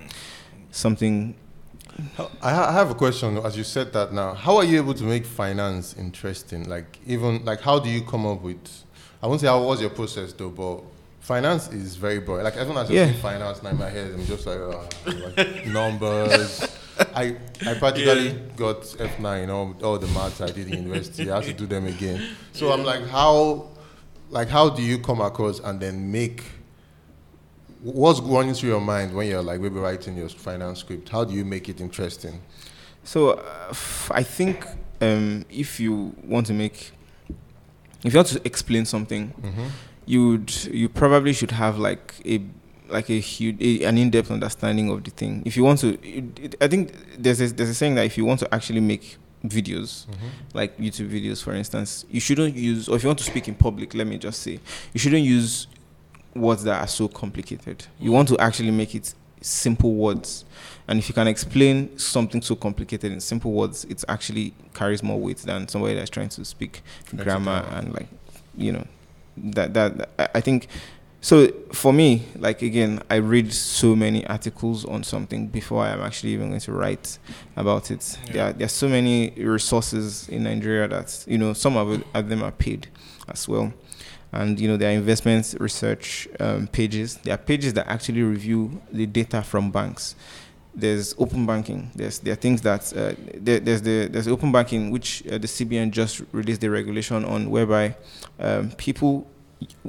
something 0.72 1.36
I 2.42 2.52
ha- 2.54 2.68
I 2.70 2.74
have 2.74 2.92
a 2.92 2.96
question. 2.96 3.38
As 3.40 3.58
you 3.58 3.64
said 3.64 3.92
that 3.94 4.14
now, 4.14 4.34
how 4.36 4.56
are 4.58 4.64
you 4.64 4.78
able 4.78 4.94
to 4.94 5.04
make 5.04 5.26
finance 5.26 5.96
interesting? 5.98 6.70
Like 6.70 7.00
even 7.08 7.44
like 7.44 7.62
how 7.62 7.80
do 7.80 7.90
you 7.90 8.02
come 8.04 8.26
up 8.26 8.42
with? 8.42 8.68
I 9.22 9.28
won't 9.28 9.42
say 9.42 9.48
how 9.48 9.62
was 9.64 9.82
your 9.82 9.90
process 9.90 10.34
though, 10.34 10.50
but 10.50 10.84
finance 11.22 11.70
is 11.70 11.96
very 11.96 12.20
broad. 12.20 12.44
Like 12.44 12.56
as 12.58 12.68
soon 12.68 12.78
as 12.78 12.90
I 12.90 12.94
Yeah. 12.94 13.08
say 13.08 13.14
finance, 13.14 13.64
now 13.64 13.70
in 13.72 13.78
my 13.78 13.90
head, 13.90 14.12
I'm 14.14 14.26
just 14.26 14.46
like, 14.46 14.60
uh, 14.60 14.84
like 15.36 15.66
numbers. 15.68 16.74
I 17.14 17.36
I 17.66 17.74
practically 17.76 18.28
Yeah. 18.28 18.34
got 18.56 18.96
F 19.00 19.20
nine 19.20 19.50
all 19.50 19.76
all 19.84 19.98
the 19.98 20.08
maths 20.08 20.42
I 20.42 20.52
did 20.52 20.68
in 20.68 20.74
university. 20.84 21.30
I 21.32 21.36
have 21.36 21.46
to 21.46 21.54
do 21.54 21.66
them 21.66 21.86
again. 21.88 22.22
So 22.54 22.72
I'm 22.72 22.84
like, 22.84 23.08
how 23.08 23.68
like 24.30 24.50
how 24.50 24.70
do 24.70 24.82
you 24.84 24.98
come 25.00 25.22
across 25.22 25.60
and 25.60 25.80
then 25.80 26.12
make 26.12 26.44
what's 27.82 28.20
going 28.20 28.54
through 28.54 28.70
your 28.70 28.82
mind 28.82 29.14
when 29.14 29.28
you're 29.28 29.42
like 29.44 29.60
maybe 29.62 29.76
writing 29.80 30.18
your 30.18 30.30
finance 30.30 30.80
script? 30.80 31.10
How 31.10 31.24
do 31.24 31.34
you 31.34 31.46
make 31.46 31.70
it 31.70 31.80
interesting? 31.82 32.42
So 33.04 33.32
uh, 33.32 33.68
f- 33.70 34.12
I 34.14 34.24
think 34.24 34.66
um, 35.02 35.46
if 35.50 35.80
you 35.80 36.16
want 36.24 36.48
to 36.48 36.54
make, 36.54 36.92
if 38.04 38.14
you 38.14 38.18
want 38.18 38.28
to 38.30 38.42
explain 38.46 38.86
something, 38.86 39.34
Mm-hmm. 39.42 39.68
you 40.06 40.28
would 40.30 40.66
you 40.66 40.90
probably 40.90 41.34
should 41.34 41.52
have 41.52 41.78
like 41.80 42.14
a 42.26 42.42
like 42.90 43.10
a 43.10 43.20
huge 43.20 43.58
a, 43.62 43.84
an 43.86 43.98
in-depth 43.98 44.32
understanding 44.32 44.90
of 44.90 45.04
the 45.04 45.12
thing. 45.12 45.44
If 45.46 45.58
you 45.58 45.64
want 45.64 45.80
to, 45.80 45.90
it, 46.08 46.40
it, 46.40 46.56
I 46.62 46.68
think 46.68 46.94
there's 47.18 47.42
a, 47.42 47.48
there's 47.48 47.70
a 47.70 47.74
saying 47.74 47.96
that 47.96 48.06
if 48.06 48.18
you 48.18 48.24
want 48.26 48.40
to 48.42 48.54
actually 48.54 48.80
make 48.82 49.18
videos, 49.46 50.06
like 50.54 50.78
YouTube 50.78 51.10
videos, 51.10 51.44
for 51.44 51.54
instance, 51.54 52.06
you 52.10 52.20
shouldn't 52.22 52.56
use, 52.56 52.88
or 52.88 52.96
if 52.96 53.04
you 53.04 53.08
want 53.10 53.20
to 53.20 53.26
speak 53.26 53.48
in 53.48 53.56
public, 53.56 53.94
let 53.94 54.08
me 54.08 54.18
just 54.18 54.42
say, 54.42 54.60
you 54.94 55.00
shouldn't 55.00 55.24
use 55.24 55.68
words 56.34 56.64
that 56.64 56.82
are 56.82 56.88
so 56.88 57.08
complicated. 57.08 57.86
You 58.00 58.12
want 58.14 58.28
to 58.30 58.38
actually 58.40 58.72
make 58.72 58.96
it 58.96 59.14
simple 59.42 59.94
words. 59.96 60.46
And 60.88 61.00
if 61.00 61.10
you 61.10 61.14
can 61.14 61.28
explain 61.28 61.98
something 61.98 62.42
so 62.42 62.56
complicated 62.56 63.12
in 63.12 63.20
simple 63.20 63.52
words, 63.52 63.84
it 63.86 64.04
actually 64.08 64.54
carries 64.74 65.04
more 65.04 65.20
weight 65.20 65.38
than 65.40 65.68
somebody 65.68 65.96
that's 65.96 66.10
trying 66.10 66.30
to 66.30 66.46
speak 66.46 66.82
grammar 67.16 67.24
grammar. 67.62 67.68
and 67.78 67.94
like, 67.94 68.08
you 68.56 68.72
know, 68.72 68.86
that 69.38 69.74
that 69.74 70.10
I- 70.18 70.30
I 70.36 70.42
think. 70.42 70.68
So 71.20 71.48
for 71.74 71.92
me, 71.92 72.24
like 72.38 72.62
again, 72.62 73.02
I 73.10 73.16
read 73.16 73.52
so 73.52 73.96
many 73.96 74.26
articles 74.28 74.86
on 74.86 75.04
something 75.04 75.48
before 75.48 75.84
I'm 75.84 76.00
actually 76.02 76.32
even 76.34 76.50
going 76.50 76.62
to 76.62 76.72
write 76.72 77.18
about 77.58 77.92
it. 77.92 78.18
Yeah. 78.28 78.32
There, 78.34 78.46
are, 78.46 78.54
there 78.54 78.66
are 78.66 78.70
so 78.70 78.88
many 78.88 79.32
resources 79.32 80.30
in 80.30 80.44
Nigeria 80.44 80.88
that 80.88 81.26
you 81.28 81.38
know 81.38 81.54
some 81.54 81.76
of, 81.76 81.92
it, 81.92 82.08
of 82.14 82.30
them 82.30 82.44
are 82.44 82.52
paid 82.52 82.88
as 83.28 83.48
well, 83.48 83.74
and 84.32 84.60
you 84.60 84.68
know 84.68 84.78
there 84.78 84.90
are 84.90 84.94
investment 84.94 85.56
research 85.60 86.28
um, 86.40 86.68
pages. 86.68 87.18
There 87.18 87.34
are 87.34 87.38
pages 87.38 87.74
that 87.74 87.88
actually 87.88 88.24
review 88.24 88.82
the 88.92 89.06
data 89.06 89.42
from 89.42 89.72
banks. 89.72 90.16
There's 90.76 91.16
open 91.18 91.46
banking. 91.46 91.92
There's 91.96 92.20
there 92.20 92.34
are 92.34 92.38
things 92.38 92.62
that 92.62 92.96
uh, 92.96 93.14
there, 93.34 93.60
there's 93.60 93.82
the 93.82 94.08
there's 94.08 94.28
open 94.28 94.52
banking 94.52 94.92
which 94.92 95.26
uh, 95.28 95.38
the 95.38 95.48
CBN 95.48 95.92
just 95.92 96.22
released 96.32 96.62
the 96.62 96.70
regulation 96.70 97.26
on, 97.26 97.50
whereby 97.50 97.96
um, 98.40 98.72
people 98.72 99.28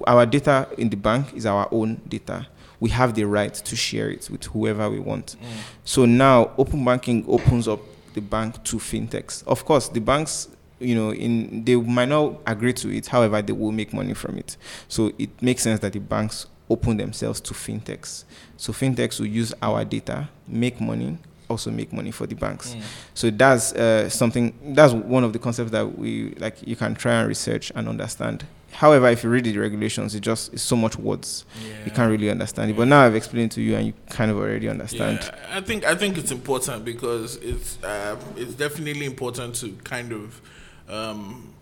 our 0.07 0.25
data 0.25 0.69
in 0.79 0.89
the 0.89 0.97
bank 0.97 1.35
is 1.35 1.45
our 1.47 1.69
own 1.71 2.01
data. 2.09 2.47
We 2.81 2.91
have 2.91 3.15
the 3.15 3.25
right 3.25 3.53
to 3.53 3.77
share 3.77 4.09
it 4.09 4.31
with 4.31 4.45
whoever 4.45 4.89
we 4.89 5.01
want. 5.01 5.37
Mm. 5.41 5.47
So 5.85 6.05
now 6.05 6.53
open 6.57 6.85
banking 6.85 7.25
opens 7.29 7.67
up 7.67 7.81
the 8.15 8.21
bank 8.21 8.63
to 8.65 8.77
fintechs. 8.77 9.47
Of 9.47 9.65
course, 9.65 9.89
the 9.89 10.01
banks, 10.01 10.49
you 10.81 10.95
know, 10.95 11.13
in 11.13 11.65
they 11.65 11.77
might 11.77 12.09
not 12.09 12.41
agree 12.47 12.73
to 12.75 12.95
it. 12.95 13.07
However, 13.07 13.43
they 13.43 13.53
will 13.53 13.73
make 13.73 13.93
money 13.93 14.15
from 14.15 14.39
it. 14.39 14.57
So 14.89 15.13
it 15.19 15.31
makes 15.43 15.63
sense 15.63 15.81
that 15.81 15.93
the 15.93 16.01
banks 16.01 16.47
open 16.71 16.97
themselves 16.97 17.41
to 17.41 17.55
fintechs. 17.55 18.25
So 18.57 18.73
fintechs 18.73 19.19
will 19.19 19.27
use 19.27 19.55
our 19.63 19.85
data, 19.85 20.29
make 20.47 20.81
money, 20.81 21.19
also 21.49 21.71
make 21.71 21.93
money 21.93 22.11
for 22.11 22.27
the 22.27 22.35
banks. 22.35 22.75
Mm. 22.75 22.83
So 23.15 23.31
that's 23.31 23.73
uh, 23.73 24.09
something. 24.09 24.55
That's 24.75 24.93
one 24.93 25.25
of 25.25 25.33
the 25.33 25.39
concepts 25.39 25.71
that 25.73 25.99
we 25.99 26.35
like. 26.39 26.67
You 26.67 26.77
can 26.77 26.95
try 26.95 27.15
and 27.15 27.29
research 27.29 27.73
and 27.75 27.89
understand. 27.89 28.45
However, 28.71 29.09
if 29.09 29.25
you 29.25 29.31
read 29.31 29.45
the 29.45 29.57
regulations, 29.57 30.15
it 30.15 30.21
just 30.21 30.53
it's 30.53 30.63
so 30.63 30.77
much 30.77 30.97
words 30.99 31.47
you 31.85 31.91
can't 31.91 32.11
really 32.11 32.31
understand 32.31 32.71
it. 32.71 32.77
But 32.77 32.87
now 32.87 33.01
I've 33.01 33.17
explained 33.17 33.51
to 33.53 33.63
you, 33.63 33.77
and 33.77 33.87
you 33.87 33.95
kind 34.11 34.31
of 34.31 34.37
already 34.37 34.69
understand. 34.69 35.21
Yeah, 35.23 35.57
I 35.57 35.61
think 35.63 35.85
I 35.85 35.95
think 35.95 36.19
it's 36.19 36.31
important 36.31 36.85
because 36.85 37.37
it's 37.37 37.83
um, 37.83 38.19
it's 38.37 38.55
definitely 38.55 39.07
important 39.07 39.55
to 39.57 39.73
kind 39.85 40.13
of 40.13 40.41
um, 40.89 41.55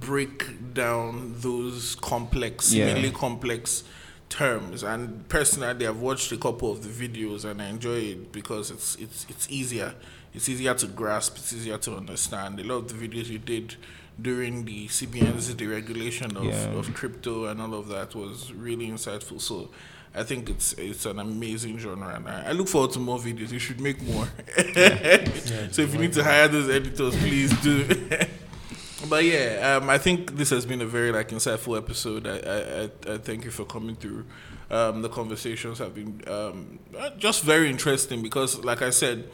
break 0.00 0.72
down 0.74 1.34
those 1.38 1.94
complex, 1.96 2.72
Yeah. 2.72 3.10
complex 3.10 3.84
terms. 4.28 4.82
And 4.82 5.28
personally, 5.28 5.86
I've 5.86 6.00
watched 6.00 6.32
a 6.32 6.36
couple 6.36 6.70
of 6.70 6.82
the 6.82 7.08
videos 7.08 7.44
and 7.44 7.60
I 7.60 7.66
enjoy 7.68 7.96
it 7.98 8.32
because 8.32 8.70
it's 8.70 8.96
it's 8.96 9.26
it's 9.28 9.50
easier. 9.50 9.94
It's 10.34 10.48
easier 10.48 10.72
to 10.74 10.86
grasp. 10.86 11.36
It's 11.36 11.52
easier 11.52 11.76
to 11.78 11.96
understand. 11.96 12.58
A 12.60 12.64
lot 12.64 12.76
of 12.76 12.88
the 12.88 13.08
videos 13.08 13.28
you 13.28 13.38
did 13.38 13.76
during 14.20 14.64
the 14.64 14.88
CBN's 14.88 15.54
deregulation 15.54 16.36
of, 16.36 16.44
Yeah. 16.44 16.78
of 16.78 16.92
crypto 16.94 17.46
and 17.46 17.60
all 17.60 17.74
of 17.74 17.88
that 17.88 18.14
was 18.14 18.52
really 18.52 18.88
insightful. 18.88 19.40
So 19.40 19.70
I 20.14 20.22
think 20.22 20.48
it's 20.48 20.72
it's 20.74 21.04
an 21.06 21.18
amazing 21.18 21.78
genre, 21.78 22.14
and 22.14 22.28
I, 22.28 22.48
I 22.50 22.52
look 22.52 22.68
forward 22.68 22.92
to 22.92 22.98
more 22.98 23.18
videos. 23.18 23.50
You 23.50 23.58
should 23.58 23.80
make 23.80 24.00
more. 24.02 24.26
so 25.70 25.82
if 25.82 25.92
you 25.94 25.98
need 26.00 26.12
to 26.14 26.24
hire 26.24 26.48
those 26.48 26.68
editors, 26.70 27.14
please 27.16 27.52
do. 27.62 27.84
but 29.12 29.26
yeah, 29.26 29.76
um, 29.76 29.90
I 29.90 29.98
think 29.98 30.38
this 30.38 30.48
has 30.48 30.64
been 30.64 30.80
a 30.80 30.86
very 30.86 31.12
like 31.12 31.28
insightful 31.28 31.76
episode. 31.76 32.26
I 32.26 32.38
I, 32.38 33.12
I, 33.12 33.18
thank 33.18 33.44
you 33.44 33.50
for 33.50 33.66
coming 33.66 33.94
through. 33.94 34.24
Um, 34.70 35.02
the 35.02 35.10
conversations 35.10 35.80
have 35.80 35.94
been 35.94 36.22
um, 36.26 36.78
uh, 36.98 37.10
just 37.18 37.42
very 37.42 37.68
interesting 37.68 38.22
because, 38.22 38.64
like 38.64 38.80
I 38.80 38.88
said, 38.88 39.28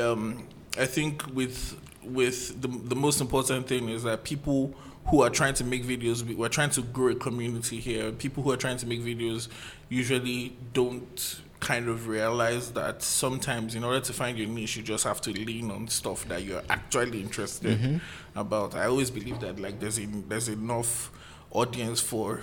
um, 0.00 0.48
I 0.76 0.86
think 0.86 1.24
with 1.32 1.76
with 2.02 2.60
the 2.60 2.66
the 2.66 2.96
most 2.96 3.20
important 3.20 3.68
thing 3.68 3.90
is 3.90 4.02
that 4.02 4.24
people 4.24 4.74
who 5.06 5.22
are 5.22 5.30
trying 5.30 5.54
to 5.54 5.62
make 5.62 5.84
videos, 5.84 6.24
we're 6.34 6.48
trying 6.48 6.70
to 6.70 6.82
grow 6.82 7.10
a 7.10 7.14
community 7.14 7.78
here. 7.78 8.10
People 8.10 8.42
who 8.42 8.50
are 8.50 8.56
trying 8.56 8.78
to 8.78 8.88
make 8.88 9.02
videos 9.02 9.46
usually 9.88 10.56
don't 10.72 11.42
kind 11.62 11.88
of 11.88 12.08
realize 12.08 12.72
that 12.72 13.02
sometimes 13.02 13.76
in 13.76 13.84
order 13.84 14.00
to 14.00 14.12
find 14.12 14.36
your 14.36 14.48
niche 14.48 14.76
you 14.76 14.82
just 14.82 15.04
have 15.04 15.20
to 15.20 15.30
lean 15.30 15.70
on 15.70 15.86
stuff 15.86 16.26
that 16.26 16.42
you're 16.42 16.62
actually 16.68 17.20
interested 17.20 18.00
about. 18.34 18.74
I 18.74 18.86
always 18.86 19.10
believe 19.10 19.38
that 19.40 19.60
like 19.60 19.78
there's 19.78 19.98
en- 19.98 20.24
there's 20.28 20.48
enough 20.48 21.12
audience 21.52 22.00
for 22.00 22.40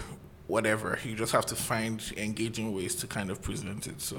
whatever. 0.47 0.97
You 1.03 1.15
just 1.15 1.33
have 1.33 1.45
to 1.47 1.55
find 1.55 2.01
engaging 2.17 2.73
ways 2.73 2.95
to 2.95 3.07
kind 3.07 3.29
of 3.29 3.41
present 3.41 3.87
it. 3.87 4.01
So 4.01 4.17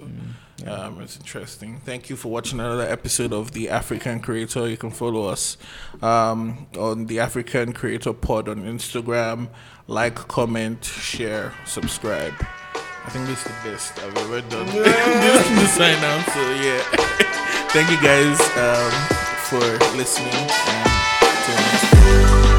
um, 0.67 1.01
it's 1.01 1.17
interesting. 1.17 1.81
Thank 1.85 2.09
you 2.11 2.15
for 2.15 2.29
watching 2.31 2.61
another 2.61 2.87
episode 2.87 3.33
of 3.33 3.53
the 3.53 3.71
african 3.71 4.21
creator. 4.21 4.69
You 4.69 4.77
can 4.77 4.91
follow 4.91 5.25
us 5.27 5.57
um, 6.03 6.67
on 6.79 7.07
the 7.07 7.21
african 7.21 7.73
creator 7.73 8.13
pod 8.13 8.51
on 8.51 8.65
instagram. 8.65 9.49
Like 9.87 10.17
comment 10.29 10.85
share 10.85 11.55
subscribe 11.65 12.35
I 13.05 13.11
think 13.11 13.27
this 13.27 13.39
is 13.39 13.45
the 13.45 13.71
best 13.71 13.99
I've 13.99 14.17
ever 14.17 14.41
done. 14.43 14.67
this, 14.67 15.49
this 15.59 15.75
sign 15.75 15.97
out. 16.05 16.25
So 16.33 16.41
yeah, 16.61 16.83
thank 17.73 17.91
you 17.91 18.01
guys 18.03 18.39
um, 18.57 18.93
for 19.49 19.97
listening. 19.97 20.35
And 20.35 20.91
till 21.45 21.57
next 21.57 21.91
time. 21.91 22.50